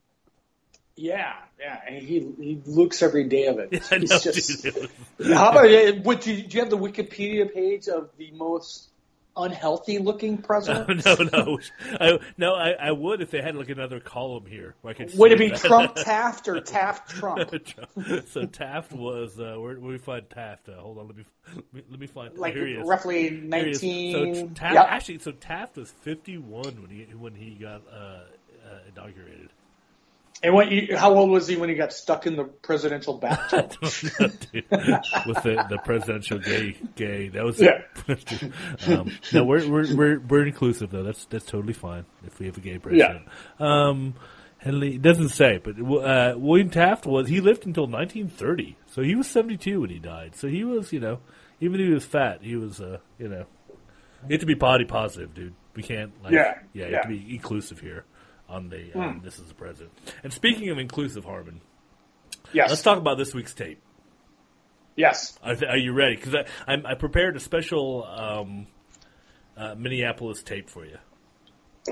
Yeah, 0.97 1.33
yeah, 1.61 1.81
and 1.87 2.03
he 2.03 2.27
he 2.41 2.61
looks 2.67 3.03
every 3.03 3.25
day 3.29 3.47
of 3.47 3.59
it. 3.61 3.69
I 3.93 3.99
He's 3.99 4.11
know, 4.11 4.19
just. 4.19 4.63
dude. 4.65 4.75
It 4.77 4.91
was- 5.19 5.29
How 5.33 5.51
about 5.51 5.67
uh? 5.67 5.69
Do 5.71 6.33
you, 6.33 6.43
do 6.43 6.57
you 6.57 6.61
have 6.61 6.71
the 6.71 6.79
Wikipedia 6.79 7.53
page 7.53 7.87
of 7.89 8.11
the 8.19 8.33
most 8.33 8.89
unhealthy 9.39 9.99
looking 9.99 10.39
president? 10.39 11.05
no, 11.07 11.17
no, 11.33 11.59
I, 12.01 12.19
no. 12.37 12.55
I, 12.55 12.71
I 12.73 12.93
would 12.93 13.21
if 13.23 13.31
they 13.31 13.41
had 13.43 13.57
like 13.57 13.69
another 13.69 14.01
column 14.01 14.47
here 14.47 14.75
where 14.83 14.93
I 14.93 14.95
could. 14.95 15.17
Would 15.19 15.33
it 15.33 15.39
be 15.39 15.49
that. 15.49 15.61
Trump 15.61 15.95
Taft 15.97 16.49
or 16.49 16.61
Taft 16.61 17.11
Trump? 17.11 17.51
so 18.29 18.47
Taft 18.47 18.93
was 18.93 19.39
uh, 19.39 19.57
where, 19.59 19.79
where 19.79 19.93
we 19.93 19.99
find 19.99 20.29
Taft? 20.31 20.69
Uh, 20.69 20.75
hold 20.81 20.99
on, 20.99 21.07
let 21.07 21.17
me 21.17 21.25
let 21.91 22.01
me, 22.01 22.07
find. 22.07 22.37
Like 22.37 22.55
here 22.55 22.67
he 22.67 22.75
is. 22.75 22.87
roughly 22.87 23.29
Here 23.53 23.65
he 23.65 23.71
is. 23.73 23.83
nineteen. 23.83 24.13
So 24.13 24.49
Taft 24.55 24.75
Yep. 24.75 24.87
actually, 24.89 25.19
so 25.21 25.33
Taft 25.33 25.77
was 25.77 25.91
fifty 25.91 26.39
one 26.39 26.83
when 26.83 26.91
he 26.91 27.05
when 27.15 27.35
he 27.35 27.55
got 27.55 27.83
uh, 27.93 27.97
uh, 27.97 28.79
inaugurated. 28.95 29.51
And 30.43 30.55
what? 30.55 30.71
You, 30.71 30.97
how 30.97 31.15
old 31.15 31.31
was 31.31 31.49
he 31.49 31.57
when 31.57 31.69
he 31.69 31.75
got 31.75 31.93
stuck 31.93 32.27
in 32.27 32.37
the 32.37 32.45
presidential 32.45 33.19
bathtub? 33.19 33.71
Dude, 33.71 33.83
with 34.71 35.43
the, 35.43 35.67
the 35.69 35.81
presidential 35.85 36.39
gay 36.39 36.77
gay. 36.95 37.29
That 37.29 37.45
was 37.45 37.61
Yeah. 37.61 37.83
um, 38.87 39.11
no, 39.33 39.45
we're, 39.45 39.69
we're 39.69 39.97
we're 39.97 40.21
we're 40.21 40.47
inclusive 40.47 40.91
though. 40.91 41.03
That's 41.03 41.25
that's 41.27 41.45
totally 41.45 41.73
fine 41.73 42.05
if 42.25 42.39
we 42.39 42.47
have 42.47 42.57
a 42.57 42.61
gay 42.61 42.79
president. 42.79 43.27
Yeah. 43.59 43.89
Um, 43.89 44.15
Henley 44.59 44.99
doesn't 44.99 45.31
say, 45.31 45.59
but 45.59 45.81
uh, 45.81 46.35
William 46.37 46.71
Taft 46.71 47.07
was 47.07 47.29
he 47.29 47.41
lived 47.41 47.67
until 47.67 47.85
1930, 47.85 48.77
so 48.87 49.03
he 49.03 49.15
was 49.15 49.29
72 49.29 49.81
when 49.81 49.91
he 49.91 50.01
died. 50.01 50.35
So 50.35 50.49
he 50.49 50.65
was, 50.65 50.93
you 50.93 50.99
know, 50.99 51.21
even 51.61 51.79
though 51.79 51.87
he 51.87 51.95
was 51.95 52.05
fat, 52.05 52.41
he 52.43 52.57
was, 52.57 52.81
uh, 52.81 52.99
you 53.21 53.29
know, 53.29 53.47
you 54.27 54.33
have 54.33 54.41
to 54.41 54.47
be 54.47 54.55
body 54.55 54.85
positive, 54.85 55.33
dude. 55.33 55.55
We 55.77 55.85
can't, 55.85 56.13
like, 56.25 56.33
Yeah, 56.33 56.59
yeah, 56.73 56.87
you 56.87 56.95
have 56.95 57.03
to 57.05 57.09
be 57.09 57.37
inclusive 57.37 57.79
here 57.79 58.05
on 58.49 58.69
the 58.69 58.93
um, 58.99 59.21
this 59.23 59.39
is 59.39 59.47
the 59.47 59.55
president. 59.55 59.93
And 60.23 60.33
speaking 60.33 60.71
of 60.71 60.79
inclusive, 60.79 61.25
Harmon, 61.25 61.61
yes. 62.53 62.71
let's 62.71 62.83
talk 62.83 62.99
about 62.99 63.19
this 63.19 63.35
week's 63.35 63.55
tape. 63.55 63.81
yes. 64.97 65.39
Are, 65.43 65.57
are 65.69 65.77
you 65.77 65.93
ready? 65.93 66.17
Because 66.17 66.35
I, 66.67 66.75
I 66.85 66.95
prepared 66.95 67.37
a 67.37 67.41
special 67.41 68.05
um, 68.05 68.67
uh, 69.57 69.75
Minneapolis 69.77 70.43
tape 70.43 70.71
for 70.71 70.85
you. 70.85 70.99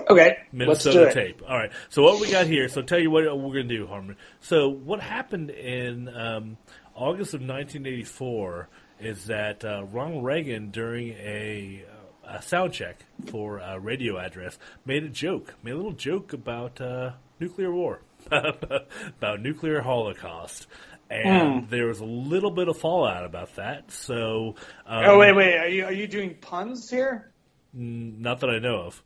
Okay. 0.09 0.37
let's 0.53 0.83
do 0.85 0.91
Minnesota 0.91 1.13
tape. 1.13 1.43
All 1.49 1.57
right. 1.57 1.71
So 1.89 2.03
what 2.03 2.21
we 2.21 2.31
got 2.31 2.47
here? 2.47 2.69
So 2.69 2.83
tell 2.83 2.99
you 2.99 3.11
what 3.11 3.25
we're 3.25 3.55
going 3.55 3.69
to 3.69 3.77
do, 3.77 3.87
Harmon. 3.87 4.17
So 4.41 4.69
what 4.69 5.01
happened 5.01 5.51
in 5.51 6.09
um, 6.09 6.59
August 6.95 7.35
of 7.35 7.41
1984 7.41 8.69
is 9.01 9.27
that 9.27 9.65
uh, 9.65 9.85
Ronald 9.85 10.25
Reagan, 10.25 10.71
during 10.71 11.11
a, 11.13 11.85
uh, 12.29 12.37
a 12.39 12.43
sound 12.43 12.73
check 12.73 12.97
for 13.31 13.59
a 13.59 13.79
radio 13.79 14.19
address, 14.19 14.59
made 14.85 15.05
a 15.05 15.09
joke, 15.09 15.55
made 15.63 15.73
a 15.73 15.77
little 15.77 15.93
joke 15.93 16.33
about 16.33 16.81
uh, 16.81 17.13
nuclear 17.41 17.73
war, 17.73 18.01
about 18.31 19.41
nuclear 19.41 19.81
holocaust. 19.81 20.67
And 21.09 21.63
Hmm. 21.65 21.71
there 21.71 21.87
was 21.87 22.01
a 22.01 22.05
little 22.05 22.51
bit 22.51 22.67
of 22.69 22.79
fallout 22.79 23.25
about 23.25 23.55
that. 23.57 23.93
So, 23.93 24.57
um, 24.87 25.05
Oh 25.07 25.19
wait, 25.21 25.37
wait. 25.37 25.57
Are 25.57 25.69
you 25.69 25.85
are 25.85 25.93
you 25.93 26.09
doing 26.09 26.35
puns 26.41 26.91
here? 26.91 27.31
not 27.73 28.41
that 28.41 28.51
I 28.51 28.59
know 28.59 28.87
of. 28.87 29.03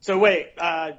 So 0.00 0.18
wait, 0.18 0.50
uh, 0.58 0.92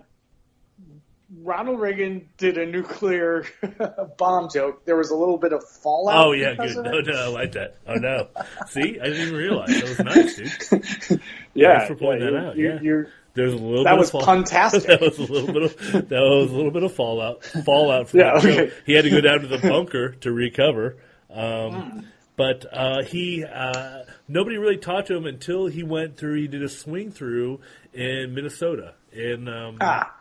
Ronald 1.41 1.79
Reagan 1.79 2.29
did 2.37 2.57
a 2.57 2.65
nuclear 2.65 3.45
bomb 4.17 4.49
joke. 4.53 4.85
There 4.85 4.95
was 4.95 5.09
a 5.11 5.15
little 5.15 5.37
bit 5.37 5.53
of 5.53 5.63
fallout. 5.67 6.25
Oh 6.27 6.31
yeah, 6.31 6.55
good. 6.55 6.75
No, 6.77 6.99
no, 7.01 7.13
I 7.13 7.27
like 7.27 7.51
that. 7.53 7.75
Oh 7.87 7.95
no, 7.95 8.27
see, 8.67 8.99
I 8.99 9.05
didn't 9.05 9.21
even 9.27 9.35
realize 9.35 9.67
that 9.69 9.83
was 9.83 9.99
nice, 9.99 10.69
dude. 11.09 11.21
Yeah, 11.53 11.77
Thanks 11.79 11.87
for 11.87 11.95
pointing 11.95 12.33
yeah, 12.33 12.39
that 12.41 12.47
out, 12.49 12.57
you- 12.57 12.67
yeah. 12.69 12.79
you're- 12.81 13.05
There's 13.33 13.53
a 13.53 13.57
little 13.57 13.83
that 13.85 13.91
bit 13.93 13.99
was 13.99 14.13
of 14.13 14.21
fall- 14.23 14.23
puntastic. 14.43 14.85
that 14.87 14.99
was 15.01 15.17
a 15.17 15.23
little 15.31 15.53
bit 15.53 15.63
of 15.63 16.09
that 16.09 16.19
was 16.21 16.51
a 16.51 16.55
little 16.55 16.71
bit 16.71 16.83
of 16.83 16.93
fallout. 16.93 17.43
Fallout 17.45 18.09
from 18.09 18.19
Yeah, 18.19 18.33
that 18.33 18.41
joke. 18.43 18.51
okay. 18.59 18.73
He 18.85 18.93
had 18.93 19.03
to 19.05 19.09
go 19.09 19.21
down 19.21 19.39
to 19.41 19.47
the 19.47 19.57
bunker 19.57 20.11
to 20.15 20.31
recover. 20.31 20.97
Um, 21.29 22.05
but 22.37 22.65
uh, 22.71 23.03
he 23.03 23.43
uh, 23.45 24.03
nobody 24.27 24.57
really 24.57 24.77
talked 24.77 25.07
to 25.07 25.15
him 25.15 25.25
until 25.25 25.67
he 25.67 25.83
went 25.83 26.17
through. 26.17 26.35
He 26.41 26.47
did 26.47 26.63
a 26.63 26.69
swing 26.69 27.11
through 27.11 27.61
in 27.93 28.33
Minnesota 28.33 28.93
in 29.13 29.47
um, 29.47 29.77
ah, 29.81 30.13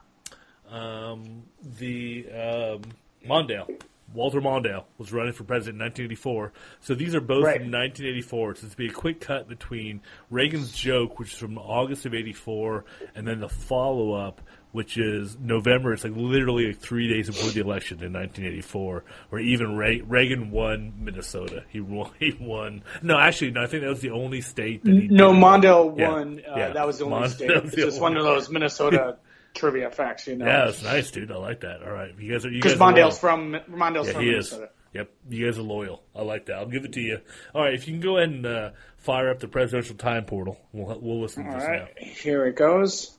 um, 0.74 1.42
the 1.78 2.26
um, 2.32 2.82
Mondale. 3.26 3.80
Walter 4.12 4.40
Mondale 4.40 4.84
was 4.96 5.12
running 5.12 5.32
for 5.32 5.42
president 5.42 5.80
in 5.80 5.86
1984. 5.86 6.52
So 6.80 6.94
these 6.94 7.14
are 7.16 7.20
both 7.20 7.44
Right. 7.44 7.60
from 7.60 7.72
1984. 7.72 8.54
So 8.56 8.66
it's 8.66 8.74
be 8.76 8.86
a 8.86 8.92
quick 8.92 9.20
cut 9.20 9.48
between 9.48 10.02
Reagan's 10.30 10.70
joke, 10.72 11.18
which 11.18 11.32
is 11.32 11.38
from 11.38 11.58
August 11.58 12.06
of 12.06 12.14
84, 12.14 12.84
and 13.16 13.26
then 13.26 13.40
the 13.40 13.48
follow 13.48 14.12
up, 14.12 14.40
which 14.70 14.98
is 14.98 15.36
November. 15.40 15.92
It's 15.92 16.04
like 16.04 16.12
literally 16.14 16.68
like 16.68 16.78
three 16.78 17.08
days 17.08 17.26
before 17.26 17.50
the 17.50 17.60
election 17.60 18.04
in 18.04 18.12
1984, 18.12 19.02
where 19.30 19.40
even 19.40 19.74
Re- 19.76 20.02
Reagan 20.02 20.52
won 20.52 20.92
Minnesota. 21.00 21.64
He 21.70 21.80
won. 21.80 22.10
He 22.20 22.36
won. 22.38 22.84
No, 23.02 23.18
actually, 23.18 23.50
no. 23.50 23.62
I 23.62 23.66
think 23.66 23.82
that 23.82 23.90
was 23.90 24.00
the 24.00 24.10
only 24.10 24.42
state 24.42 24.84
that 24.84 24.92
he. 24.94 25.08
no, 25.08 25.32
didn't- 25.32 25.42
Mondale 25.42 25.98
Yeah, 25.98 26.10
won. 26.10 26.40
Uh, 26.48 26.54
yeah. 26.56 26.68
That 26.68 26.86
was 26.86 26.98
the 26.98 27.04
only 27.06 27.18
Mon- 27.20 27.28
state. 27.30 27.48
that 27.48 27.64
was 27.64 27.72
It's 27.72 27.82
just 27.82 28.00
one 28.00 28.16
of 28.16 28.22
those 28.22 28.48
Minnesota 28.48 29.16
trivia 29.54 29.90
facts, 29.90 30.26
you 30.26 30.36
know. 30.36 30.46
Yeah, 30.46 30.68
it's 30.68 30.82
nice, 30.82 31.10
dude. 31.10 31.30
I 31.30 31.36
like 31.36 31.60
that. 31.60 31.82
All 31.82 31.92
right, 31.92 32.12
you 32.18 32.32
guys 32.32 32.44
are 32.44 32.50
you 32.50 32.56
because 32.56 32.72
guys 32.72 32.80
are 32.80 32.92
loyal. 32.92 33.10
Mondale's 33.10 33.18
from 33.18 33.56
Mondale's 33.68 34.06
Yeah, 34.08 34.12
from 34.12 34.22
he 34.22 34.30
is. 34.30 34.54
Yep, 34.92 35.10
you 35.30 35.46
guys 35.46 35.58
are 35.58 35.62
loyal. 35.62 36.02
I 36.14 36.22
like 36.22 36.46
that. 36.46 36.56
I'll 36.56 36.66
give 36.66 36.84
it 36.84 36.92
to 36.92 37.00
you. 37.00 37.20
All 37.54 37.62
right, 37.62 37.74
if 37.74 37.88
you 37.88 37.94
can 37.94 38.00
go 38.00 38.16
ahead 38.18 38.28
and 38.30 38.46
uh, 38.46 38.70
fire 38.98 39.30
up 39.30 39.40
the 39.40 39.48
presidential 39.48 39.96
time 39.96 40.24
portal, 40.24 40.60
we'll 40.72 40.98
we'll 41.00 41.20
listen 41.20 41.44
to 41.44 41.50
this 41.52 41.64
right, 41.64 41.98
here 41.98 42.46
it 42.46 42.56
goes. 42.56 43.16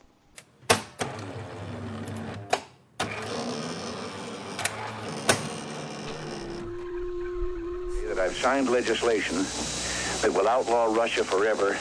that 8.15 8.23
I've 8.23 8.35
signed 8.37 8.69
legislation 8.69 9.35
that 10.21 10.31
will 10.33 10.47
outlaw 10.47 10.85
Russia 10.85 11.23
forever. 11.23 11.77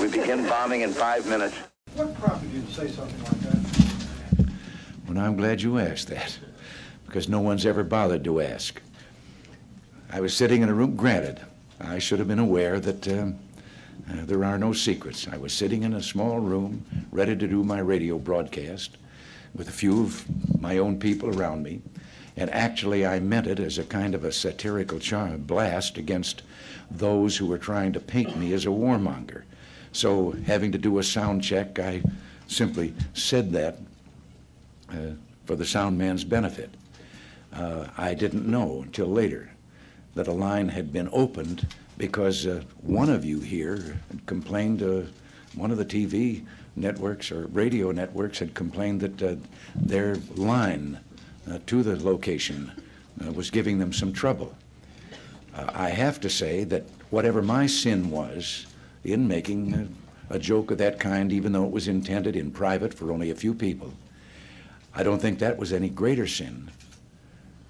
We 0.00 0.08
begin 0.08 0.46
bombing 0.48 0.80
in 0.82 0.92
five 0.92 1.28
minutes. 1.28 1.56
What 1.94 2.14
prompted 2.18 2.50
you 2.52 2.62
to 2.62 2.72
say 2.72 2.88
something 2.88 3.22
like 3.24 3.30
that? 3.30 3.35
Well, 5.16 5.24
I'm 5.24 5.38
glad 5.38 5.62
you 5.62 5.78
asked 5.78 6.08
that, 6.08 6.38
because 7.06 7.26
no 7.26 7.40
one's 7.40 7.64
ever 7.64 7.82
bothered 7.82 8.22
to 8.24 8.42
ask. 8.42 8.82
I 10.10 10.20
was 10.20 10.36
sitting 10.36 10.60
in 10.60 10.68
a 10.68 10.74
room, 10.74 10.94
granted, 10.94 11.40
I 11.80 11.98
should 11.98 12.18
have 12.18 12.28
been 12.28 12.38
aware 12.38 12.78
that 12.80 13.08
um, 13.08 13.38
uh, 14.10 14.26
there 14.26 14.44
are 14.44 14.58
no 14.58 14.74
secrets. 14.74 15.26
I 15.26 15.38
was 15.38 15.54
sitting 15.54 15.84
in 15.84 15.94
a 15.94 16.02
small 16.02 16.38
room, 16.38 16.84
ready 17.10 17.34
to 17.34 17.48
do 17.48 17.64
my 17.64 17.78
radio 17.78 18.18
broadcast, 18.18 18.98
with 19.54 19.70
a 19.70 19.72
few 19.72 20.02
of 20.02 20.60
my 20.60 20.76
own 20.76 20.98
people 20.98 21.30
around 21.30 21.62
me, 21.62 21.80
and 22.36 22.50
actually 22.50 23.06
I 23.06 23.18
meant 23.18 23.46
it 23.46 23.58
as 23.58 23.78
a 23.78 23.84
kind 23.84 24.14
of 24.14 24.22
a 24.22 24.30
satirical 24.30 24.98
char- 24.98 25.38
blast 25.38 25.96
against 25.96 26.42
those 26.90 27.38
who 27.38 27.46
were 27.46 27.56
trying 27.56 27.94
to 27.94 28.00
paint 28.00 28.36
me 28.36 28.52
as 28.52 28.66
a 28.66 28.68
warmonger. 28.68 29.44
So, 29.92 30.32
having 30.44 30.72
to 30.72 30.78
do 30.78 30.98
a 30.98 31.02
sound 31.02 31.42
check, 31.42 31.78
I 31.78 32.02
simply 32.48 32.92
said 33.14 33.52
that 33.52 33.78
uh, 34.90 35.12
for 35.44 35.56
the 35.56 35.64
sound 35.64 35.98
man's 35.98 36.24
benefit. 36.24 36.70
Uh, 37.52 37.86
I 37.96 38.14
didn't 38.14 38.46
know 38.46 38.82
until 38.82 39.06
later 39.06 39.50
that 40.14 40.28
a 40.28 40.32
line 40.32 40.68
had 40.68 40.92
been 40.92 41.08
opened 41.12 41.66
because 41.98 42.46
uh, 42.46 42.62
one 42.82 43.08
of 43.08 43.24
you 43.24 43.40
here 43.40 43.98
complained, 44.26 44.82
uh, 44.82 45.02
one 45.54 45.70
of 45.70 45.78
the 45.78 45.84
TV 45.84 46.44
networks 46.76 47.32
or 47.32 47.46
radio 47.46 47.90
networks 47.90 48.38
had 48.38 48.54
complained 48.54 49.00
that 49.00 49.22
uh, 49.22 49.36
their 49.74 50.16
line 50.34 50.98
uh, 51.50 51.58
to 51.66 51.82
the 51.82 52.02
location 52.04 52.70
was 53.34 53.50
giving 53.50 53.78
them 53.78 53.94
some 53.94 54.12
trouble. 54.12 54.54
I 55.54 55.88
have 55.88 56.20
to 56.20 56.28
say 56.28 56.64
that 56.64 56.84
whatever 57.08 57.40
my 57.40 57.66
sin 57.66 58.10
was 58.10 58.66
in 59.04 59.26
making 59.26 59.96
a 60.28 60.38
joke 60.38 60.70
of 60.70 60.76
that 60.78 61.00
kind, 61.00 61.32
even 61.32 61.52
though 61.52 61.64
it 61.64 61.70
was 61.70 61.88
intended 61.88 62.36
in 62.36 62.50
private 62.50 62.92
for 62.92 63.10
only 63.10 63.30
a 63.30 63.34
few 63.34 63.54
people, 63.54 63.92
I 64.96 65.02
don't 65.02 65.20
think 65.20 65.38
that 65.40 65.58
was 65.58 65.72
any 65.72 65.90
greater 65.90 66.26
sin 66.26 66.70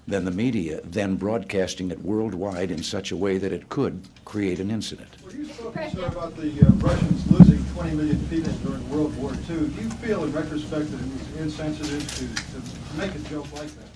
than 0.07 0.23
the 0.23 0.31
media 0.31 0.79
then 0.85 1.17
broadcasting 1.17 1.91
it 1.91 2.01
worldwide 2.01 2.71
in 2.71 2.81
such 2.81 3.11
a 3.11 3.17
way 3.17 3.37
that 3.37 3.51
it 3.51 3.67
could 3.67 4.01
create 4.23 4.59
an 4.61 4.71
incident. 4.71 5.09
When 5.23 5.37
you 5.37 5.45
spoke, 5.45 5.75
sir, 5.75 6.05
about 6.05 6.37
the 6.37 6.49
uh, 6.65 6.69
Russians 6.75 7.29
losing 7.29 7.65
20 7.73 7.95
million 7.95 8.27
people 8.29 8.53
during 8.63 8.89
World 8.89 9.17
War 9.17 9.33
II, 9.49 9.67
do 9.67 9.81
you 9.81 9.89
feel 9.89 10.23
in 10.23 10.31
retrospect 10.31 10.89
that 10.89 11.01
it 11.01 11.11
was 11.11 11.41
insensitive 11.41 12.07
to, 12.15 12.55
to 12.55 12.97
make 12.97 13.13
a 13.13 13.29
joke 13.29 13.51
like 13.51 13.67
that? 13.67 13.89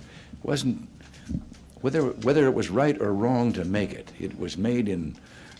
wasn't 0.43 0.89
whether 1.81 2.01
whether 2.01 2.45
it 2.47 2.53
was 2.53 2.69
right 2.69 2.99
or 3.01 3.13
wrong 3.13 3.53
to 3.53 3.63
make 3.63 3.93
it. 3.93 4.11
It 4.19 4.37
was 4.37 4.57
made 4.57 4.89
in 4.89 5.15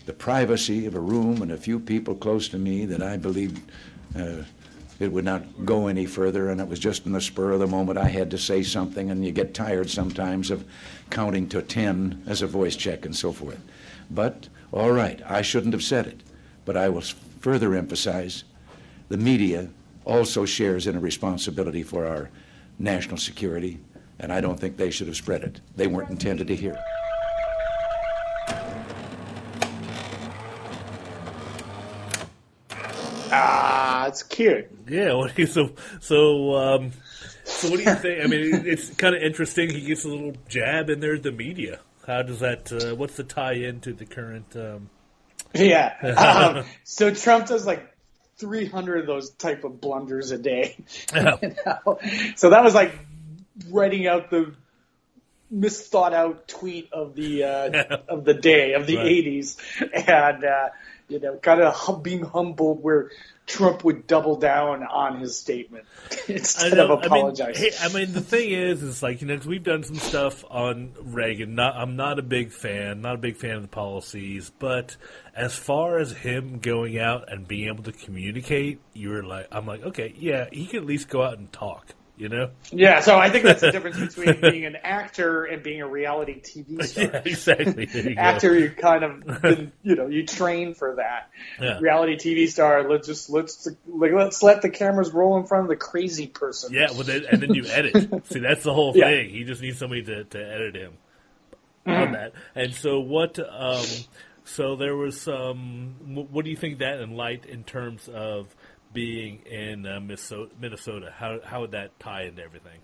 the 0.05 0.13
privacy 0.13 0.85
of 0.85 0.95
a 0.95 0.99
room 0.99 1.41
and 1.41 1.51
a 1.51 1.57
few 1.57 1.79
people 1.79 2.15
close 2.15 2.49
to 2.49 2.57
me 2.57 2.85
that 2.85 3.01
I 3.01 3.17
believed 3.17 3.61
uh, 4.17 4.43
it 5.01 5.11
would 5.11 5.25
not 5.25 5.65
go 5.65 5.87
any 5.87 6.05
further, 6.05 6.49
and 6.49 6.61
it 6.61 6.67
was 6.67 6.79
just 6.79 7.05
in 7.05 7.11
the 7.11 7.21
spur 7.21 7.51
of 7.51 7.59
the 7.59 7.67
moment 7.67 7.97
I 7.97 8.07
had 8.07 8.29
to 8.31 8.37
say 8.37 8.63
something, 8.63 9.09
and 9.09 9.25
you 9.25 9.31
get 9.31 9.53
tired 9.53 9.89
sometimes 9.89 10.51
of 10.51 10.63
counting 11.09 11.49
to 11.49 11.61
ten 11.61 12.21
as 12.27 12.41
a 12.41 12.47
voice 12.47 12.75
check 12.75 13.05
and 13.05 13.15
so 13.15 13.31
forth. 13.31 13.59
But 14.09 14.47
all 14.71 14.91
right, 14.91 15.21
I 15.27 15.41
shouldn't 15.41 15.73
have 15.73 15.83
said 15.83 16.07
it, 16.07 16.21
but 16.65 16.77
I 16.77 16.89
will 16.89 17.01
further 17.39 17.73
emphasize 17.73 18.43
the 19.09 19.17
media 19.17 19.69
also 20.05 20.45
shares 20.45 20.87
in 20.87 20.95
a 20.95 20.99
responsibility 20.99 21.83
for 21.83 22.05
our 22.05 22.29
national 22.79 23.17
security, 23.17 23.79
and 24.19 24.31
I 24.31 24.39
don't 24.39 24.59
think 24.59 24.77
they 24.77 24.91
should 24.91 25.07
have 25.07 25.17
spread 25.17 25.43
it. 25.43 25.61
They 25.75 25.87
weren't 25.87 26.09
intended 26.09 26.47
to 26.47 26.55
hear. 26.55 26.75
Ah, 26.77 27.00
Ah, 33.31 34.07
it's 34.07 34.23
cute. 34.23 34.67
Yeah. 34.87 35.13
What 35.17 35.37
you, 35.37 35.45
so 35.45 35.71
so 35.99 36.55
um, 36.55 36.91
so 37.43 37.69
what 37.69 37.77
do 37.77 37.83
you 37.83 37.95
think? 37.95 38.23
I 38.23 38.27
mean, 38.27 38.65
it's 38.65 38.89
kind 38.95 39.15
of 39.15 39.21
interesting. 39.21 39.69
He 39.69 39.81
gets 39.81 40.03
a 40.05 40.09
little 40.09 40.33
jab 40.49 40.89
in 40.89 40.99
there. 40.99 41.17
The 41.17 41.31
media. 41.31 41.79
How 42.05 42.23
does 42.23 42.39
that? 42.39 42.71
Uh, 42.71 42.95
what's 42.95 43.15
the 43.15 43.23
tie 43.23 43.53
in 43.53 43.79
to 43.81 43.93
the 43.93 44.05
current? 44.05 44.55
Um, 44.55 44.89
Yeah. 45.53 45.93
Um, 46.57 46.65
so 46.83 47.13
Trump 47.13 47.47
does 47.47 47.65
like 47.65 47.87
300 48.37 49.01
of 49.01 49.07
those 49.07 49.29
type 49.31 49.63
of 49.63 49.79
blunders 49.79 50.31
a 50.31 50.37
day. 50.37 50.77
Yeah. 51.15 51.37
You 51.41 51.55
know? 51.65 51.99
So 52.35 52.49
that 52.49 52.63
was 52.63 52.73
like 52.73 52.97
writing 53.69 54.07
out 54.07 54.29
the 54.31 54.53
misthought 55.53 56.13
out 56.13 56.47
tweet 56.47 56.89
of 56.93 57.13
the 57.15 57.43
uh, 57.43 57.97
of 58.07 58.23
the 58.25 58.33
day 58.33 58.73
of 58.73 58.87
the 58.87 58.97
Right. 58.97 59.05
80s, 59.25 59.57
and 59.93 60.43
uh, 60.45 60.69
you 61.11 61.19
know, 61.19 61.35
kind 61.37 61.61
of 61.61 61.73
hum- 61.73 62.01
being 62.01 62.23
humbled 62.23 62.81
where 62.81 63.11
Trump 63.45 63.83
would 63.83 64.07
double 64.07 64.37
down 64.37 64.83
on 64.83 65.19
his 65.19 65.37
statement 65.37 65.85
instead 66.27 66.77
know, 66.77 66.93
of 66.93 67.03
apologize. 67.03 67.57
I 67.57 67.61
mean, 67.61 67.71
hey, 67.71 67.77
I 67.81 67.93
mean, 67.93 68.13
the 68.13 68.21
thing 68.21 68.51
is, 68.51 68.81
is 68.81 69.03
like 69.03 69.21
you 69.21 69.27
know, 69.27 69.35
'cause 69.37 69.45
we've 69.45 69.63
done 69.63 69.83
some 69.83 69.97
stuff 69.97 70.45
on 70.49 70.93
Reagan. 71.01 71.55
Not, 71.55 71.75
I'm 71.75 71.95
not 71.95 72.17
a 72.17 72.23
big 72.23 72.51
fan, 72.51 73.01
not 73.01 73.15
a 73.15 73.17
big 73.19 73.35
fan 73.37 73.55
of 73.57 73.61
the 73.61 73.67
policies, 73.67 74.51
but 74.57 74.95
as 75.35 75.53
far 75.55 75.97
as 75.97 76.11
him 76.13 76.59
going 76.59 76.97
out 76.97 77.31
and 77.31 77.47
being 77.47 77.67
able 77.67 77.83
to 77.83 77.91
communicate, 77.91 78.79
you're 78.93 79.23
like, 79.23 79.47
I'm 79.51 79.65
like, 79.65 79.83
okay, 79.83 80.13
yeah, 80.17 80.45
he 80.51 80.65
can 80.65 80.79
at 80.79 80.85
least 80.85 81.09
go 81.09 81.21
out 81.23 81.37
and 81.37 81.51
talk. 81.51 81.93
You 82.21 82.29
know? 82.29 82.51
Yeah, 82.71 82.99
so 82.99 83.17
I 83.17 83.31
think 83.31 83.45
that's 83.45 83.61
the 83.61 83.71
difference 83.71 83.97
between 84.15 84.39
being 84.41 84.65
an 84.65 84.75
actor 84.83 85.43
and 85.45 85.63
being 85.63 85.81
a 85.81 85.87
reality 85.87 86.39
TV 86.39 86.83
star. 86.85 87.05
Yeah, 87.05 87.21
exactly. 87.25 87.89
You. 87.91 88.15
Actor, 88.15 88.59
you 88.59 88.69
kind 88.69 89.03
of, 89.03 89.25
been, 89.41 89.71
you 89.81 89.95
know, 89.95 90.05
you 90.05 90.27
train 90.27 90.75
for 90.75 90.97
that. 90.97 91.31
Yeah. 91.59 91.79
Reality 91.79 92.17
TV 92.17 92.47
star, 92.47 92.87
let's 92.87 93.07
just 93.07 93.31
let's 93.31 93.67
like, 93.87 94.11
let's 94.11 94.43
let 94.43 94.61
the 94.61 94.69
cameras 94.69 95.09
roll 95.11 95.37
in 95.39 95.47
front 95.47 95.63
of 95.63 95.69
the 95.69 95.75
crazy 95.75 96.27
person. 96.27 96.71
Yeah, 96.71 96.91
well, 96.91 97.01
then, 97.01 97.23
and 97.25 97.41
then 97.41 97.55
you 97.55 97.65
edit. 97.65 98.27
See, 98.27 98.37
that's 98.39 98.61
the 98.61 98.73
whole 98.73 98.93
Yeah. 98.95 99.05
thing. 99.07 99.31
He 99.31 99.43
just 99.43 99.59
needs 99.63 99.79
somebody 99.79 100.03
to, 100.03 100.23
to 100.25 100.37
edit 100.39 100.75
him 100.75 100.93
on 101.87 102.11
that. 102.11 102.33
And 102.53 102.71
so, 102.75 102.99
what? 102.99 103.39
Um, 103.39 103.83
so 104.43 104.75
there 104.75 104.95
was 104.95 105.19
some. 105.19 105.95
wh- 106.05 106.31
What 106.31 106.45
do 106.45 106.51
you 106.51 106.57
think 106.57 106.77
that 106.79 106.99
in 106.99 107.15
light 107.17 107.45
in 107.47 107.63
terms 107.63 108.07
of 108.07 108.55
being 108.93 109.39
in 109.45 109.85
uh, 109.85 109.99
Minnesota? 109.99 111.13
How 111.15 111.39
how 111.43 111.61
would 111.61 111.71
that 111.71 111.99
tie 111.99 112.23
into 112.23 112.43
everything? 112.43 112.79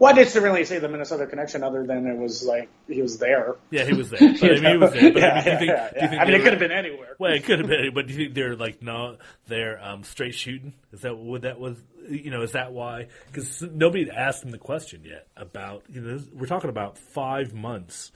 Well, 0.00 0.10
I 0.10 0.14
didn't 0.16 0.42
really 0.42 0.64
say 0.64 0.78
the 0.78 0.88
Minnesota 0.88 1.26
connection 1.26 1.62
other 1.62 1.86
than 1.86 2.06
it 2.06 2.16
was 2.16 2.42
like 2.42 2.70
he 2.88 3.02
was 3.02 3.18
there. 3.18 3.56
Yeah, 3.70 3.84
he 3.84 3.92
was 3.92 4.08
there. 4.08 4.18
But, 4.40 4.50
I 4.50 4.60
mean, 4.60 4.64
he 4.64 4.76
was 4.78 4.92
there. 4.92 5.12
But 5.12 5.20
yeah, 5.20 5.28
I 5.28 5.44
mean, 5.44 5.52
you 5.52 5.58
think? 5.58 5.68
yeah, 5.68 5.90
yeah. 5.94 6.08
think 6.08 6.22
I 6.22 6.24
mean, 6.24 6.34
it 6.34 6.42
could 6.42 6.52
have 6.52 6.58
been 6.58 6.72
anywhere. 6.72 7.16
Well, 7.18 7.34
it 7.34 7.44
could 7.44 7.58
have 7.58 7.68
been, 7.68 7.92
but 7.92 8.06
do 8.06 8.14
you 8.14 8.18
think 8.18 8.34
they're 8.34 8.56
like 8.56 8.82
no, 8.82 9.18
they're 9.46 9.78
um, 9.84 10.02
straight 10.04 10.34
shooting? 10.34 10.72
Is 10.92 11.02
that 11.02 11.18
what 11.18 11.42
that 11.42 11.60
was? 11.60 11.76
You 12.08 12.30
know, 12.30 12.40
is 12.40 12.52
that 12.52 12.72
why? 12.72 13.08
Because 13.26 13.60
nobody 13.60 14.06
had 14.06 14.14
asked 14.14 14.42
him 14.42 14.52
the 14.52 14.58
question 14.58 15.04
yet 15.04 15.28
about. 15.36 15.82
You 15.90 16.00
know, 16.00 16.18
we're 16.32 16.46
talking 16.46 16.70
about 16.70 16.96
five 16.96 17.52
months 17.52 18.10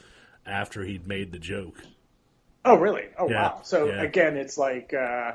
after 0.47 0.83
he'd 0.85 1.07
made 1.07 1.33
the 1.33 1.39
joke. 1.39 1.77
Oh, 2.65 2.77
really? 2.77 3.05
Oh, 3.19 3.29
Yeah, 3.29 3.43
wow. 3.43 3.61
So 3.63 3.87
yeah. 3.89 4.03
again, 4.03 4.39
it's 4.39 4.57
like 4.57 4.95
uh, 4.95 5.33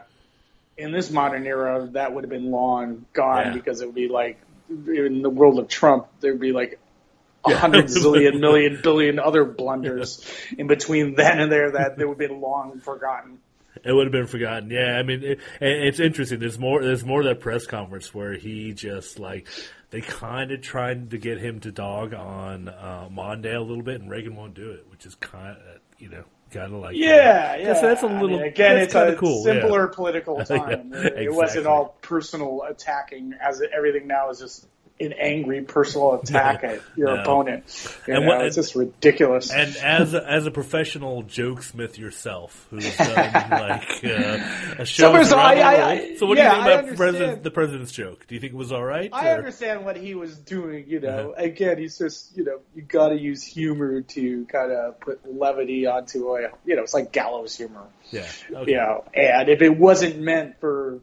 in 0.80 0.92
this 0.92 1.12
modern 1.12 1.46
era, 1.46 1.88
that 1.94 2.14
would 2.14 2.24
have 2.24 2.30
been 2.32 2.52
long 2.52 3.06
gone 3.14 3.48
Yeah. 3.48 3.54
because 3.54 3.82
it 3.82 3.86
would 3.86 3.96
be 3.96 4.08
like 4.08 4.40
in 4.70 5.22
the 5.22 5.30
world 5.30 5.60
of 5.60 5.68
Trump, 5.68 6.08
there 6.22 6.32
would 6.32 6.42
be 6.42 6.52
like 6.52 6.80
a 7.46 7.56
hundred 7.56 7.86
zillion, 7.86 8.40
million, 8.40 8.80
billion 8.84 9.18
other 9.20 9.46
blunders 9.46 10.26
in 10.58 10.68
between 10.68 11.16
then 11.16 11.40
and 11.40 11.52
there 11.52 11.72
that 11.72 11.98
they 11.98 12.04
would 12.06 12.18
be 12.18 12.28
long 12.28 12.80
forgotten. 12.82 13.40
It 13.84 13.94
would 13.94 14.08
have 14.08 14.12
been 14.12 14.28
forgotten. 14.28 14.70
Yeah, 14.70 14.98
I 14.98 15.04
mean, 15.04 15.24
it, 15.24 15.40
it's 15.62 16.00
interesting. 16.00 16.40
There's 16.40 16.60
more. 16.60 16.84
There's 16.84 17.06
more 17.06 17.22
of 17.22 17.28
that 17.28 17.40
press 17.40 17.66
conference 17.66 18.14
where 18.14 18.34
he 18.34 18.74
just 18.74 19.20
like 19.20 19.48
they 19.92 20.02
kind 20.02 20.52
of 20.52 20.62
tried 20.62 21.12
to 21.12 21.18
get 21.18 21.40
him 21.40 21.62
to 21.62 21.72
dog 21.72 22.14
on 22.14 22.68
uh, 22.68 23.08
Mondale 23.10 23.58
a 23.58 23.62
little 23.62 23.84
bit, 23.84 24.02
and 24.02 24.10
Reagan 24.10 24.36
won't 24.36 24.54
do 24.54 24.72
it, 24.72 24.86
which 24.92 25.06
is 25.06 25.16
kind 25.16 25.56
of 25.56 25.80
you 25.98 26.10
know 26.10 26.24
kind 26.52 26.74
of 26.74 26.82
like 26.82 26.96
Yeah, 26.96 27.54
uh, 27.56 27.58
yeah. 27.60 27.64
That's, 27.66 27.82
that's 27.82 28.04
a 28.04 28.08
I 28.08 28.22
little. 28.22 28.38
mean, 28.40 28.48
again, 28.48 28.78
it's 28.78 28.94
kinda 28.94 29.14
a 29.14 29.16
cool. 29.16 29.46
yeah. 29.46 29.54
simpler 29.54 29.88
political 29.88 30.44
time. 30.46 30.92
Yeah, 30.94 31.10
It 31.16 31.34
wasn't 31.34 31.68
all 31.68 31.98
personal 32.02 32.64
attacking, 32.68 33.34
as 33.42 33.62
everything 33.76 34.08
now 34.08 34.30
is 34.30 34.40
just 34.40 34.68
an 35.02 35.14
angry 35.14 35.62
personal 35.62 36.16
attack 36.20 36.64
at 36.64 36.82
your 36.98 37.16
No. 37.16 37.22
opponent. 37.22 37.64
You 38.08 38.16
And 38.16 38.26
know, 38.26 38.30
what- 38.36 38.46
it's 38.46 38.56
just 38.56 38.76
ridiculous. 38.76 39.52
And 39.52 39.76
as 39.78 40.14
a, 40.14 40.30
as 40.30 40.46
a 40.46 40.52
professional 40.52 41.24
jokesmith 41.24 41.98
yourself, 41.98 42.68
who's 42.70 42.98
done 42.98 43.08
like 43.50 44.04
uh, 44.04 44.40
a 44.80 44.86
show 44.86 45.16
of 45.16 45.32
all, 45.34 45.40
I- 45.40 45.54
I- 45.56 46.16
so 46.18 46.26
what 46.26 46.38
yeah, 46.38 46.52
do 46.52 46.58
you 46.58 46.62
I 46.64 46.66
think 46.78 46.88
about 46.88 46.98
president, 46.98 47.44
the 47.44 47.52
president's 47.52 47.92
joke? 47.94 48.28
Do 48.28 48.36
you 48.36 48.42
think 48.42 48.54
it 48.54 48.58
was 48.58 48.72
all 48.72 48.84
right? 48.84 49.10
I 49.14 49.30
or- 49.32 49.38
understand 49.38 49.86
what 49.86 49.96
he 49.96 50.16
was 50.16 50.36
doing, 50.38 50.86
you 50.88 51.00
know. 51.00 51.32
Uh-huh. 51.32 51.44
Again, 51.46 51.78
he's 51.78 51.98
just, 51.98 52.36
you 52.38 52.44
know, 52.44 52.60
you 52.76 52.82
got 52.82 53.10
to 53.10 53.16
use 53.18 53.44
humor 53.44 54.02
to 54.02 54.46
kind 54.46 54.72
of 54.72 55.00
put 55.00 55.22
levity 55.34 55.86
onto 55.88 56.36
a, 56.36 56.50
you 56.66 56.76
know, 56.76 56.84
it's 56.84 56.94
like 56.94 57.12
gallows 57.14 57.56
humor, 57.56 57.86
Yeah. 58.12 58.26
Okay. 58.54 58.72
you 58.72 58.78
know. 58.78 59.06
And 59.14 59.48
if 59.50 59.62
it 59.62 59.78
wasn't 59.78 60.20
meant 60.20 60.60
for, 60.60 61.00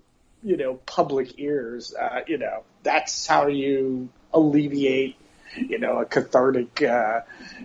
you 0.46 0.56
know, 0.56 0.74
public 0.86 1.40
ears, 1.40 1.92
uh, 1.92 2.20
you 2.28 2.38
know, 2.38 2.62
that's 2.84 3.26
how 3.26 3.48
you 3.48 4.08
alleviate, 4.32 5.16
you 5.56 5.78
know, 5.78 5.98
a 5.98 6.04
cathartic, 6.04 6.82
uh, 6.82 7.20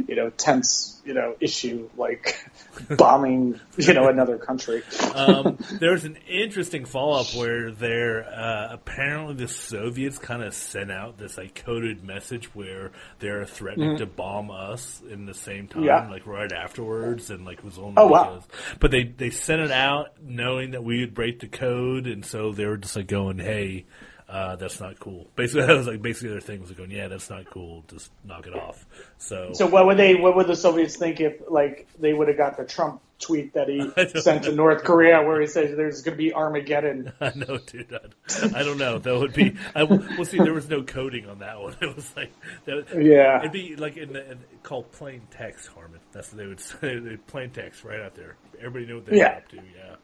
you 0.08 0.16
know, 0.16 0.30
tense, 0.30 1.02
you 1.06 1.14
know, 1.14 1.36
issue 1.40 1.90
like 1.98 2.46
bombing, 2.98 3.60
you 3.78 3.94
know, 3.94 4.08
another 4.08 4.38
country. 4.38 4.84
um, 5.16 5.58
there's 5.80 6.06
an 6.06 6.18
interesting 6.28 6.86
follow 6.86 7.20
up 7.22 7.28
where 7.36 7.72
they're 7.72 8.24
uh, 8.26 8.70
apparently 8.72 9.34
the 9.36 9.48
Soviets 9.48 10.18
kind 10.18 10.44
of 10.44 10.54
sent 10.54 10.92
out 10.92 11.18
this 11.18 11.38
like 11.38 11.56
coded 11.56 12.04
message 12.04 12.54
where 12.56 12.92
they're 13.20 13.46
threatening 13.46 13.98
to 13.98 14.06
bomb 14.06 14.52
us 14.52 15.02
in 15.10 15.26
the 15.26 15.34
same 15.34 15.68
time, 15.68 15.82
Mm-hmm. 15.82 15.86
Yeah. 15.88 16.10
like 16.10 16.28
right 16.28 16.52
afterwards, 16.52 17.30
and 17.30 17.46
like 17.46 17.60
it 17.60 17.66
was 17.66 17.78
only 17.80 17.96
Oh, 17.98 18.08
wow. 18.08 18.36
because- 18.36 18.78
But 18.80 18.92
they 18.92 19.04
they 19.06 19.30
sent 19.32 19.62
it 19.62 19.72
out 19.72 20.10
knowing 20.22 20.72
that 20.72 20.84
we 20.84 21.00
would 21.00 21.14
break 21.14 21.40
the 21.40 21.48
code, 21.48 22.08
and 22.08 22.26
so 22.26 22.52
they 22.52 22.66
were 22.66 22.78
just 22.78 22.96
like 22.96 23.08
going, 23.08 23.40
"Hey." 23.40 23.86
Uh, 24.32 24.56
that's 24.56 24.80
not 24.80 24.98
cool. 24.98 25.28
Basically, 25.36 25.62
that 25.68 25.76
was 25.76 25.88
like 25.88 26.02
basically 26.02 26.30
their 26.30 26.40
thing 26.40 26.62
was 26.62 26.72
going, 26.72 26.90
yeah, 26.90 27.10
that's 27.10 27.30
not 27.30 27.46
cool. 27.52 27.84
Just 27.90 28.10
knock 28.24 28.48
it 28.48 28.56
off. 28.56 28.86
So, 29.18 29.52
So 29.54 29.68
what 29.68 29.86
would 29.88 29.98
they? 29.98 30.16
What 30.16 30.38
would 30.38 30.48
the 30.48 30.56
Soviets 30.56 30.96
think 30.96 31.20
if, 31.20 31.42
like, 31.50 31.88
they 32.00 32.14
would 32.14 32.30
have 32.30 32.38
got 32.38 32.56
the 32.58 32.64
Trump 32.64 33.02
tweet 33.20 33.54
that 33.56 33.68
he 33.68 34.20
sent 34.22 34.44
to 34.46 34.54
North 34.54 34.84
Korea, 34.86 35.22
where 35.22 35.42
he 35.42 35.48
says 35.48 35.76
there's 35.76 36.02
going 36.02 36.18
to 36.18 36.24
be 36.24 36.34
Armageddon? 36.34 37.12
I 37.22 37.34
know, 37.36 37.58
dude. 37.58 37.94
I, 37.94 38.60
I 38.60 38.64
don't 38.64 38.78
know. 38.78 39.00
That 39.00 39.20
would 39.20 39.34
be. 39.34 39.58
I, 39.76 39.84
well, 39.84 40.24
see, 40.26 40.38
there 40.38 40.54
was 40.54 40.70
no 40.70 40.82
coding 40.84 41.28
on 41.28 41.40
that 41.40 41.60
one. 41.62 41.76
It 41.82 41.94
was 41.94 42.10
like, 42.16 42.32
that, 42.66 42.86
Yeah. 43.04 43.40
it'd 43.40 43.52
be 43.52 43.76
like 43.76 43.98
in, 43.98 44.14
the, 44.14 44.32
in 44.32 44.40
called 44.64 44.92
plain 44.94 45.24
text, 45.32 45.68
Harmon. 45.68 46.00
That's 46.14 46.30
what 46.32 46.38
they 46.38 46.48
would 46.48 46.62
say. 46.62 47.18
Plain 47.28 47.50
text 47.50 47.84
right 47.84 48.00
out 48.00 48.16
there. 48.16 48.38
Everybody 48.60 48.86
knew 48.86 48.96
what 48.96 49.06
they 49.08 49.12
were 49.12 49.18
Yeah. 49.18 49.34
up 49.38 49.48
to. 49.50 49.58
Yeah. 49.58 49.96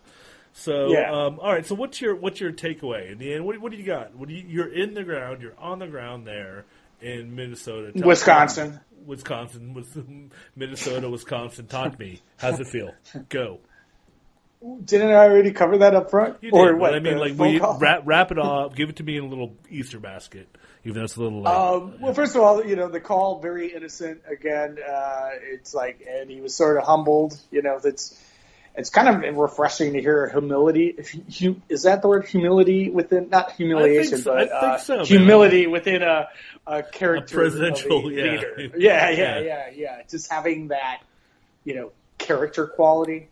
So, 0.60 0.92
Yeah. 0.92 1.12
um, 1.12 1.40
all 1.40 1.54
right. 1.54 1.66
So, 1.66 1.76
what's 1.76 2.02
your 2.02 2.16
what's 2.16 2.40
your 2.42 2.52
takeaway 2.52 3.12
in 3.12 3.20
the 3.20 3.32
end? 3.34 3.46
What, 3.46 3.60
what 3.60 3.72
do 3.72 3.78
you 3.78 3.84
got? 3.86 4.16
What 4.16 4.28
do 4.28 4.34
you, 4.34 4.44
you're 4.48 4.74
in 4.74 4.96
the 4.96 5.04
ground. 5.04 5.42
You're 5.42 5.58
on 5.60 5.78
the 5.80 5.88
ground 5.88 6.26
there 6.26 6.66
in 7.00 7.36
Minnesota, 7.36 7.92
Tell- 7.92 8.08
Wisconsin. 8.08 8.80
Wisconsin, 9.06 10.32
Minnesota, 10.56 11.10
Wisconsin. 11.10 11.68
Talk 11.68 11.94
to 11.94 12.00
me. 12.00 12.22
How's 12.38 12.60
it 12.60 12.68
feel? 12.68 12.92
Go. 13.30 13.60
Didn't 14.84 15.12
I 15.12 15.28
already 15.30 15.52
cover 15.52 15.78
that 15.78 15.94
up 15.94 16.10
front? 16.10 16.38
You 16.42 16.50
or 16.52 16.76
what? 16.76 16.96
I 16.96 17.00
mean, 17.00 17.18
like, 17.20 17.38
we 17.38 17.60
wrap 17.80 18.02
wrap 18.06 18.32
it 18.32 18.40
up. 18.44 18.76
Give 18.76 18.90
it 18.90 18.96
to 18.98 19.04
me 19.04 19.16
in 19.18 19.24
a 19.26 19.28
little 19.28 19.56
Easter 19.70 20.00
basket, 20.00 20.48
even 20.84 20.98
though 20.98 21.04
it's 21.06 21.16
a 21.16 21.22
little 21.22 21.44
late. 21.44 21.54
Um, 21.54 22.02
well, 22.02 22.14
first 22.16 22.36
of 22.36 22.42
all, 22.42 22.66
you 22.66 22.76
know, 22.76 22.90
the 22.90 23.00
call 23.00 23.40
very 23.40 23.72
innocent. 23.72 24.22
Again, 24.30 24.78
uh, 24.86 25.30
it's 25.44 25.76
like, 25.76 26.04
and 26.10 26.30
he 26.32 26.42
was 26.42 26.56
sort 26.56 26.78
of 26.78 26.84
humbled. 26.84 27.40
You 27.52 27.62
know, 27.62 27.80
that's 27.82 28.20
it's 28.78 28.92
kind 28.92 29.26
of 29.26 29.36
refreshing 29.36 29.94
to 29.94 30.02
hear 30.02 30.30
humility. 30.30 30.94
If 30.98 31.42
you, 31.42 31.62
is 31.68 31.84
that 31.84 32.04
the 32.04 32.08
word 32.08 32.28
humility 32.28 32.90
within 32.92 33.30
not 33.30 33.54
humiliation, 33.54 34.20
so. 34.20 34.36
but 34.36 34.52
I 34.52 34.60
think 34.62 34.74
uh, 34.74 34.78
so, 34.78 34.96
man. 34.98 35.06
humility 35.06 35.68
within 35.68 36.04
a, 36.04 36.30
a 36.68 36.84
character, 36.84 37.36
A 37.36 37.40
presidential, 37.42 38.08
a 38.08 38.12
yeah. 38.12 38.24
leader. 38.24 38.58
Yeah, 38.78 39.10
yeah, 39.10 39.10
Yeah. 39.10 39.40
yeah, 39.40 39.70
yeah, 39.76 40.02
Just 40.08 40.32
having 40.32 40.68
that, 40.68 41.02
you 41.66 41.76
know, 41.76 41.92
character 42.20 42.68
quality. 42.68 43.30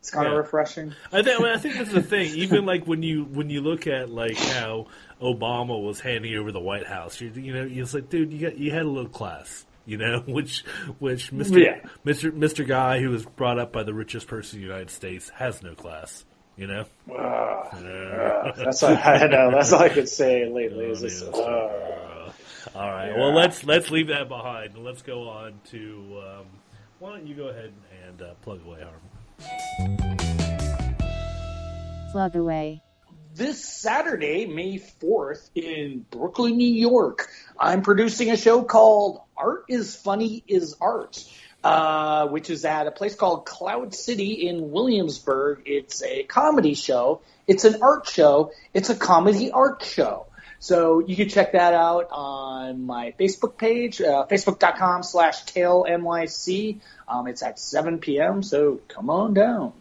It's 0.00 0.10
kind 0.10 0.24
Yeah. 0.26 0.32
of 0.32 0.38
refreshing. 0.38 0.94
I 1.12 1.22
think. 1.22 1.40
I, 1.40 1.54
I 1.54 1.58
think 1.58 1.74
that's 1.76 1.92
the 1.92 2.02
thing. 2.02 2.34
Even 2.36 2.64
like 2.64 2.86
when 2.86 3.02
you 3.02 3.24
when 3.24 3.50
you 3.50 3.60
look 3.60 3.86
at 3.86 4.08
like 4.08 4.38
how 4.38 4.86
Obama 5.20 5.82
was 5.82 6.00
handing 6.00 6.34
over 6.36 6.50
the 6.50 6.60
White 6.60 6.86
House, 6.86 7.20
you, 7.20 7.30
you 7.34 7.52
know, 7.52 7.68
it's 7.70 7.92
like, 7.92 8.08
dude, 8.08 8.32
you 8.32 8.38
got 8.40 8.56
you 8.56 8.70
had 8.70 8.82
a 8.82 8.88
little 8.88 9.10
class. 9.10 9.66
You 9.88 9.96
know, 9.96 10.20
which 10.26 10.64
which 10.98 11.32
Mister 11.32 11.58
Yeah. 11.58 11.80
Mister 12.04 12.30
Mister 12.30 12.62
Guy, 12.64 13.00
who 13.00 13.08
was 13.10 13.24
brought 13.24 13.58
up 13.58 13.72
by 13.72 13.82
the 13.84 13.94
richest 13.94 14.26
person 14.28 14.58
in 14.58 14.62
the 14.62 14.68
United 14.68 14.90
States, 14.90 15.30
has 15.30 15.62
no 15.62 15.74
class. 15.74 16.24
You 16.56 16.66
know. 16.66 16.84
Uh, 17.10 18.52
that's 18.56 18.82
all, 18.82 18.96
I 18.96 19.26
know. 19.28 19.50
That's 19.54 19.72
all 19.72 19.80
I 19.80 19.88
could 19.88 20.08
say 20.08 20.48
lately. 20.48 20.86
Is 20.86 21.00
this, 21.00 21.22
uh, 21.22 22.32
All 22.74 22.90
right. 22.90 23.08
Yeah. 23.10 23.16
Well, 23.16 23.32
let's 23.34 23.62
let's 23.64 23.90
leave 23.92 24.08
that 24.08 24.28
behind 24.28 24.74
and 24.74 24.84
let's 24.84 25.02
go 25.02 25.28
on 25.28 25.60
to. 25.70 26.20
Um, 26.26 26.46
why 26.98 27.10
don't 27.10 27.26
you 27.28 27.36
go 27.36 27.46
ahead 27.48 27.72
and 28.08 28.20
uh, 28.22 28.34
plug 28.42 28.60
away, 28.66 28.80
Harm? 28.82 29.98
Plug 32.12 32.34
away. 32.36 32.82
this 33.34 33.64
Saturday, 33.64 34.46
May 34.46 34.78
4th, 34.78 35.50
in 35.54 36.04
Brooklyn, 36.10 36.56
New 36.56 36.68
York. 36.72 37.28
I'm 37.58 37.82
producing 37.82 38.30
a 38.32 38.36
show 38.36 38.64
called 38.64 39.20
Art 39.38 39.64
is 39.68 39.96
Funny 39.96 40.42
is 40.46 40.76
Art. 40.80 41.24
Uh, 41.64 42.28
which 42.28 42.50
is 42.50 42.64
at 42.64 42.86
a 42.86 42.90
place 42.92 43.16
called 43.16 43.44
Cloud 43.44 43.92
City 43.92 44.46
in 44.46 44.70
Williamsburg. 44.70 45.62
It's 45.66 46.04
a 46.04 46.22
comedy 46.22 46.74
show. 46.74 47.20
It's 47.48 47.64
an 47.64 47.82
art 47.82 48.08
show. 48.08 48.52
It's 48.72 48.90
a 48.90 48.94
comedy 48.94 49.50
art 49.50 49.82
show. 49.82 50.26
So 50.60 51.00
you 51.00 51.16
can 51.16 51.28
check 51.28 51.52
that 51.52 51.74
out 51.74 52.08
on 52.10 52.86
my 52.86 53.12
Facebook 53.18 53.56
page, 53.56 54.00
uh, 54.00 54.26
facebook.com 54.28 55.02
slash 55.02 55.44
tailnyc. 55.44 56.80
Um, 57.08 57.26
it's 57.26 57.42
at 57.42 57.58
7 57.58 57.98
p.m., 57.98 58.42
so 58.42 58.80
come 58.88 59.10
on 59.10 59.34
down. 59.34 59.72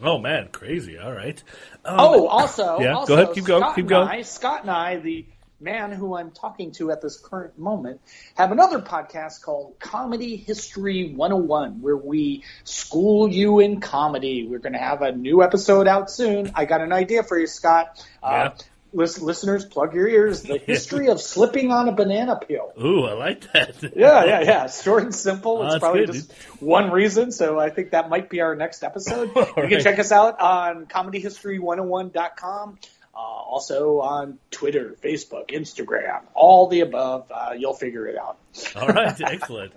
Oh 0.00 0.18
man, 0.18 0.48
crazy! 0.52 0.96
All 0.96 1.12
right. 1.12 1.42
Um, 1.84 1.96
oh, 1.98 2.26
also, 2.28 2.78
yeah. 2.80 2.94
also, 2.94 3.16
go 3.16 3.22
ahead. 3.22 3.34
Keep 3.34 3.44
going. 3.44 3.74
Keep 3.74 3.86
going. 3.88 4.08
I, 4.08 4.22
Scott 4.22 4.62
and 4.62 4.70
I, 4.70 4.96
the 4.98 5.26
man 5.60 5.92
who 5.92 6.14
I'm 6.16 6.30
talking 6.30 6.72
to 6.72 6.90
at 6.90 7.02
this 7.02 7.18
current 7.18 7.58
moment, 7.58 8.00
have 8.36 8.52
another 8.52 8.78
podcast 8.80 9.42
called 9.42 9.74
Comedy 9.80 10.36
History 10.36 11.12
101, 11.14 11.80
where 11.82 11.96
we 11.96 12.44
school 12.64 13.28
you 13.28 13.58
in 13.58 13.80
comedy. 13.80 14.46
We're 14.46 14.60
going 14.60 14.74
to 14.74 14.78
have 14.78 15.02
a 15.02 15.12
new 15.12 15.42
episode 15.42 15.88
out 15.88 16.10
soon. 16.10 16.52
I 16.54 16.64
got 16.64 16.80
an 16.80 16.92
idea 16.92 17.22
for 17.24 17.38
you, 17.38 17.46
Scott. 17.46 18.04
Uh, 18.22 18.50
Yeah. 18.50 18.54
lis- 18.92 19.20
listeners, 19.20 19.64
plug 19.64 19.94
your 19.94 20.06
ears. 20.08 20.42
The 20.42 20.58
history 20.58 21.08
of 21.08 21.20
slipping 21.20 21.72
on 21.72 21.88
a 21.88 21.92
banana 21.92 22.36
peel. 22.38 22.72
Ooh, 22.80 23.04
I 23.04 23.14
like 23.14 23.52
that. 23.52 23.82
Yeah, 23.96 24.24
yeah, 24.24 24.40
yeah. 24.42 24.66
Short 24.68 25.02
and 25.02 25.14
simple. 25.14 25.58
Oh, 25.58 25.62
It's 25.64 25.74
that's 25.74 25.80
probably 25.80 26.06
good, 26.06 26.14
just 26.14 26.32
one 26.60 26.90
reason, 26.92 27.32
so 27.32 27.58
I 27.58 27.70
think 27.70 27.90
that 27.90 28.08
might 28.08 28.30
be 28.30 28.40
our 28.42 28.54
next 28.54 28.84
episode. 28.84 29.32
you 29.36 29.44
can 29.44 29.62
right. 29.64 29.82
check 29.82 29.98
us 29.98 30.12
out 30.12 30.38
on 30.40 30.86
comedyhistory101.com. 30.86 32.78
Uh, 33.18 33.20
also 33.20 33.98
on 34.00 34.38
Twitter, 34.52 34.94
Facebook, 35.02 35.50
Instagram, 35.50 36.20
all 36.34 36.68
the 36.68 36.82
above. 36.82 37.32
Uh, 37.32 37.50
you'll 37.58 37.74
figure 37.74 38.06
it 38.06 38.16
out. 38.16 38.38
All 38.76 38.86
right, 38.86 39.20
excellent. 39.20 39.72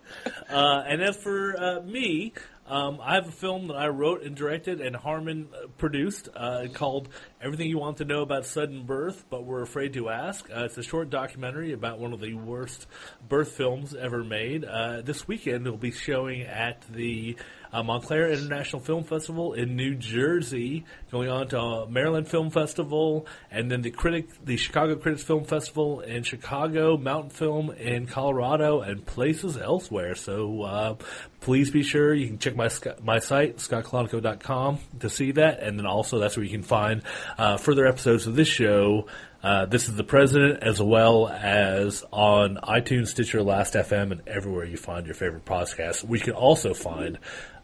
Uh, 0.47 0.83
and 0.87 1.01
as 1.01 1.17
for 1.17 1.55
uh, 1.57 1.81
me, 1.81 2.33
um, 2.67 2.99
I 3.01 3.15
have 3.15 3.27
a 3.27 3.31
film 3.31 3.69
that 3.69 3.77
I 3.77 3.87
wrote 3.87 4.21
and 4.21 4.35
directed 4.35 4.79
and 4.79 4.95
Harmon 4.95 5.47
uh, 5.53 5.67
produced 5.79 6.29
uh, 6.35 6.67
called 6.71 7.09
Everything 7.43 7.69
You 7.69 7.79
Want 7.79 7.97
to 7.97 8.05
Know 8.05 8.21
About 8.21 8.45
Sudden 8.45 8.83
Birth, 8.85 9.25
But 9.31 9.45
We're 9.45 9.63
Afraid 9.63 9.93
to 9.93 10.09
Ask. 10.09 10.47
Uh, 10.51 10.65
it's 10.65 10.77
a 10.77 10.83
short 10.83 11.09
documentary 11.09 11.73
about 11.73 11.97
one 11.97 12.13
of 12.13 12.19
the 12.19 12.35
worst 12.35 12.85
birth 13.27 13.53
films 13.53 13.95
ever 13.95 14.23
made. 14.23 14.63
Uh, 14.63 15.01
this 15.01 15.27
weekend, 15.27 15.65
it'll 15.65 15.79
be 15.79 15.89
showing 15.89 16.43
at 16.43 16.85
the 16.91 17.35
uh, 17.73 17.83
Montclair 17.83 18.29
International 18.29 18.81
Film 18.81 19.03
Festival 19.03 19.53
in 19.53 19.75
New 19.75 19.95
Jersey, 19.95 20.85
going 21.09 21.29
on 21.29 21.47
to 21.49 21.59
uh, 21.59 21.85
Maryland 21.87 22.27
Film 22.27 22.49
Festival, 22.49 23.25
and 23.49 23.71
then 23.71 23.81
the 23.81 23.91
critic, 23.91 24.27
the 24.43 24.57
Chicago 24.57 24.95
Critics 24.95 25.23
Film 25.23 25.45
Festival 25.45 26.01
in 26.01 26.23
Chicago, 26.23 26.97
Mountain 26.97 27.31
Film 27.31 27.71
in 27.71 28.07
Colorado, 28.07 28.81
and 28.81 29.05
places 29.05 29.57
elsewhere. 29.57 30.15
So 30.15 30.63
uh, 30.63 30.95
please 31.39 31.71
be 31.71 31.83
sure 31.83 32.13
you 32.13 32.27
can 32.27 32.39
check 32.39 32.55
my 32.55 32.69
my 33.01 33.19
site 33.19 33.57
scottcolonico.com 33.57 34.79
to 34.99 35.09
see 35.09 35.31
that, 35.33 35.61
and 35.61 35.79
then 35.79 35.85
also 35.85 36.19
that's 36.19 36.35
where 36.35 36.43
you 36.43 36.51
can 36.51 36.63
find 36.63 37.03
uh, 37.37 37.57
further 37.57 37.85
episodes 37.85 38.27
of 38.27 38.35
this 38.35 38.47
show. 38.47 39.07
Uh, 39.43 39.65
this 39.65 39.89
is 39.89 39.95
the 39.95 40.03
president, 40.03 40.61
as 40.61 40.81
well 40.81 41.27
as 41.27 42.03
on 42.11 42.57
iTunes, 42.57 43.07
Stitcher, 43.07 43.41
Last 43.41 43.73
FM, 43.73 44.11
and 44.11 44.21
everywhere 44.27 44.65
you 44.65 44.77
find 44.77 45.05
your 45.05 45.15
favorite 45.15 45.45
podcasts. 45.45 46.03
We 46.03 46.19
can 46.19 46.33
also 46.33 46.73
find 46.73 47.17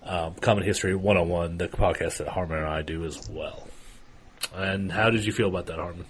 um, 0.04 0.34
Common 0.36 0.64
History 0.64 0.96
101, 0.96 1.58
the 1.58 1.68
podcast 1.68 2.18
that 2.18 2.28
Harmon 2.28 2.58
and 2.60 2.68
I 2.68 2.82
do 2.82 3.06
as 3.06 3.30
well. 3.30 3.68
And 4.56 4.92
how 4.92 5.10
did 5.10 5.26
you 5.26 5.32
feel 5.32 5.50
about 5.50 5.68
that, 5.68 5.78
Harmon? 5.78 6.06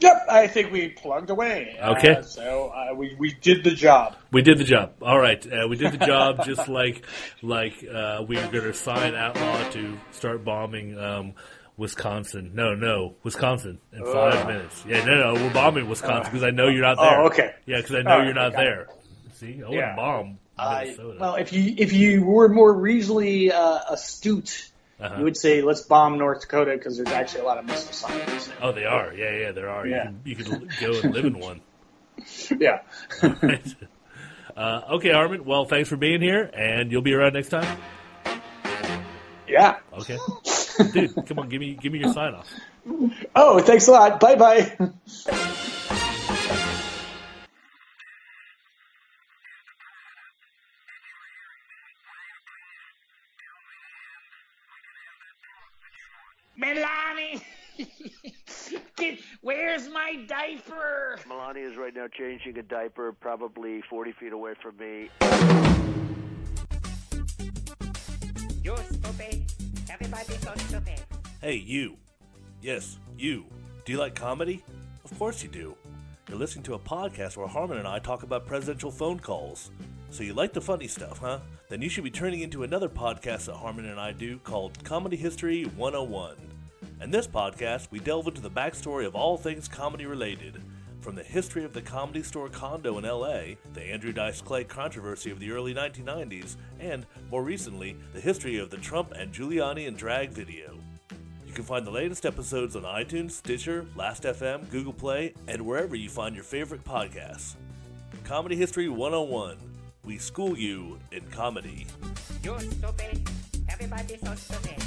Yep, 0.00 0.26
I 0.28 0.46
think 0.46 0.72
we 0.72 0.90
plugged 0.90 1.30
away. 1.30 1.78
Okay. 1.82 2.16
Uh, 2.16 2.22
so 2.22 2.68
uh, 2.68 2.94
we, 2.94 3.16
we 3.18 3.32
did 3.32 3.64
the 3.64 3.70
job. 3.70 4.14
We 4.30 4.42
did 4.42 4.58
the 4.58 4.64
job. 4.64 4.92
All 5.00 5.18
right, 5.18 5.44
uh, 5.50 5.68
we 5.68 5.76
did 5.76 5.92
the 5.92 6.04
job 6.04 6.44
just 6.44 6.68
like 6.68 7.06
like 7.40 7.82
uh, 7.82 8.22
we 8.28 8.36
were 8.36 8.48
going 8.48 8.64
to 8.64 8.74
sign 8.74 9.14
outlaw 9.14 9.70
to 9.70 9.96
start 10.10 10.44
bombing 10.44 10.98
um, 10.98 11.32
Wisconsin. 11.76 12.52
No, 12.54 12.74
no, 12.74 13.16
Wisconsin 13.22 13.78
in 13.92 14.04
five 14.04 14.46
minutes. 14.46 14.84
Yeah, 14.88 15.04
no, 15.04 15.34
no, 15.34 15.42
we're 15.42 15.52
bombing 15.52 15.88
Wisconsin 15.88 16.32
because 16.32 16.44
I 16.44 16.50
know 16.50 16.68
you're 16.68 16.82
not 16.82 16.96
there. 16.98 17.20
Oh, 17.22 17.26
okay. 17.26 17.54
Yeah, 17.66 17.76
because 17.78 17.96
I 17.96 18.02
know 18.02 18.22
you're 18.22 18.34
not 18.34 18.52
got 18.52 18.62
it. 18.62 18.64
there. 18.64 18.86
See, 19.34 19.54
I 19.56 19.68
wouldn't 19.68 19.72
Yeah. 19.74 19.96
bomb 19.96 20.38
I, 20.58 20.84
Minnesota. 20.84 21.18
well, 21.20 21.34
if 21.34 21.52
you 21.52 21.74
if 21.76 21.92
you 21.92 22.24
were 22.24 22.48
more 22.48 22.74
regionally 22.74 23.50
uh, 23.52 23.80
astute, 23.90 24.70
Uh-huh. 24.98 25.16
you 25.18 25.24
would 25.24 25.36
say 25.36 25.60
let's 25.60 25.82
bomb 25.82 26.16
North 26.16 26.40
Dakota 26.40 26.72
because 26.72 26.96
there's 26.96 27.10
actually 27.14 27.40
a 27.42 27.44
lot 27.44 27.58
of 27.58 27.66
missile 27.66 27.92
sites. 27.92 28.48
oh, 28.62 28.72
they 28.72 28.86
are. 28.86 29.12
Yeah, 29.12 29.36
yeah, 29.38 29.52
there 29.52 29.68
are. 29.68 29.86
Yeah. 29.86 30.10
You, 30.24 30.36
can, 30.36 30.44
you 30.60 30.66
can 30.68 30.70
go 30.80 31.00
and 31.00 31.12
live 31.14 31.24
in 31.26 31.38
one. 31.38 31.60
yeah. 32.58 32.80
Right. 33.22 33.74
Uh, 34.56 34.80
okay, 34.92 35.12
Harmon. 35.12 35.44
Well, 35.44 35.66
thanks 35.66 35.86
for 35.90 35.98
being 35.98 36.22
here, 36.22 36.48
and 36.54 36.90
you'll 36.90 37.02
be 37.02 37.12
around 37.12 37.34
next 37.34 37.50
time. 37.50 37.78
Yeah. 39.46 39.76
Okay, 39.92 40.16
dude, 40.92 41.26
come 41.26 41.38
on, 41.38 41.48
give 41.48 41.60
me 41.60 41.74
give 41.74 41.92
me 41.92 42.00
your 42.00 42.12
sign 42.12 42.34
off. 42.34 42.48
Oh, 43.34 43.60
thanks 43.60 43.88
a 43.88 43.92
lot. 43.92 44.20
Bye 44.20 44.34
bye. 44.36 44.76
Melanie! 56.56 57.42
Where's 59.42 59.88
my 59.88 60.24
diaper? 60.26 61.18
Melania 61.28 61.68
is 61.68 61.76
right 61.76 61.94
now 61.94 62.06
changing 62.08 62.58
a 62.58 62.62
diaper, 62.62 63.12
probably 63.12 63.82
40 63.88 64.12
feet 64.12 64.32
away 64.32 64.54
from 64.60 64.76
me. 64.78 65.10
You're 68.62 68.76
stupid. 68.78 69.44
Everybody's 69.90 70.40
so 70.40 70.52
stupid. 70.56 71.00
Hey, 71.40 71.56
you. 71.56 71.96
Yes, 72.60 72.98
you. 73.16 73.44
Do 73.84 73.92
you 73.92 73.98
like 73.98 74.14
comedy? 74.14 74.64
Of 75.04 75.16
course 75.18 75.42
you 75.42 75.48
do. 75.48 75.76
You're 76.28 76.38
listening 76.38 76.64
to 76.64 76.74
a 76.74 76.78
podcast 76.78 77.36
where 77.36 77.46
Harmon 77.46 77.78
and 77.78 77.86
I 77.86 78.00
talk 78.00 78.24
about 78.24 78.46
presidential 78.46 78.90
phone 78.90 79.20
calls. 79.20 79.70
So 80.10 80.24
you 80.24 80.34
like 80.34 80.52
the 80.52 80.60
funny 80.60 80.88
stuff, 80.88 81.18
huh? 81.18 81.38
Then 81.68 81.82
you 81.82 81.88
should 81.88 82.04
be 82.04 82.10
turning 82.10 82.40
into 82.40 82.64
another 82.64 82.88
podcast 82.88 83.46
that 83.46 83.54
Harmon 83.54 83.86
and 83.86 84.00
I 84.00 84.12
do 84.12 84.38
called 84.38 84.82
Comedy 84.82 85.16
History 85.16 85.64
101. 85.64 86.36
In 87.00 87.10
this 87.10 87.26
podcast, 87.28 87.88
we 87.90 88.00
delve 88.00 88.26
into 88.26 88.40
the 88.40 88.50
backstory 88.50 89.06
of 89.06 89.14
all 89.14 89.36
things 89.36 89.68
comedy 89.68 90.06
related. 90.06 90.60
From 91.06 91.14
the 91.14 91.22
history 91.22 91.62
of 91.62 91.72
the 91.72 91.82
comedy 91.82 92.24
store 92.24 92.48
condo 92.48 92.98
in 92.98 93.04
LA, 93.04 93.54
the 93.74 93.82
Andrew 93.92 94.12
Dice 94.12 94.40
Clay 94.40 94.64
controversy 94.64 95.30
of 95.30 95.38
the 95.38 95.52
early 95.52 95.72
1990s, 95.72 96.56
and, 96.80 97.06
more 97.30 97.44
recently, 97.44 97.96
the 98.12 98.20
history 98.20 98.58
of 98.58 98.70
the 98.70 98.76
Trump 98.78 99.12
and 99.12 99.32
Giuliani 99.32 99.86
and 99.86 99.96
drag 99.96 100.30
video. 100.30 100.76
You 101.46 101.52
can 101.52 101.62
find 101.62 101.86
the 101.86 101.92
latest 101.92 102.26
episodes 102.26 102.74
on 102.74 102.82
iTunes, 102.82 103.30
Stitcher, 103.30 103.86
Last.fm, 103.94 104.68
Google 104.72 104.92
Play, 104.92 105.32
and 105.46 105.64
wherever 105.64 105.94
you 105.94 106.08
find 106.08 106.34
your 106.34 106.42
favorite 106.42 106.82
podcasts. 106.82 107.54
Comedy 108.24 108.56
History 108.56 108.88
101. 108.88 109.58
We 110.04 110.18
school 110.18 110.58
you 110.58 110.98
in 111.12 111.24
comedy. 111.30 111.86
You're 112.42 112.58
stupid. 112.58 113.30
Everybody's 113.68 114.20
so 114.22 114.34
stupid. 114.34 114.82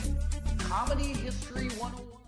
Comedy 0.59 1.13
History 1.13 1.69
101. 1.69 2.18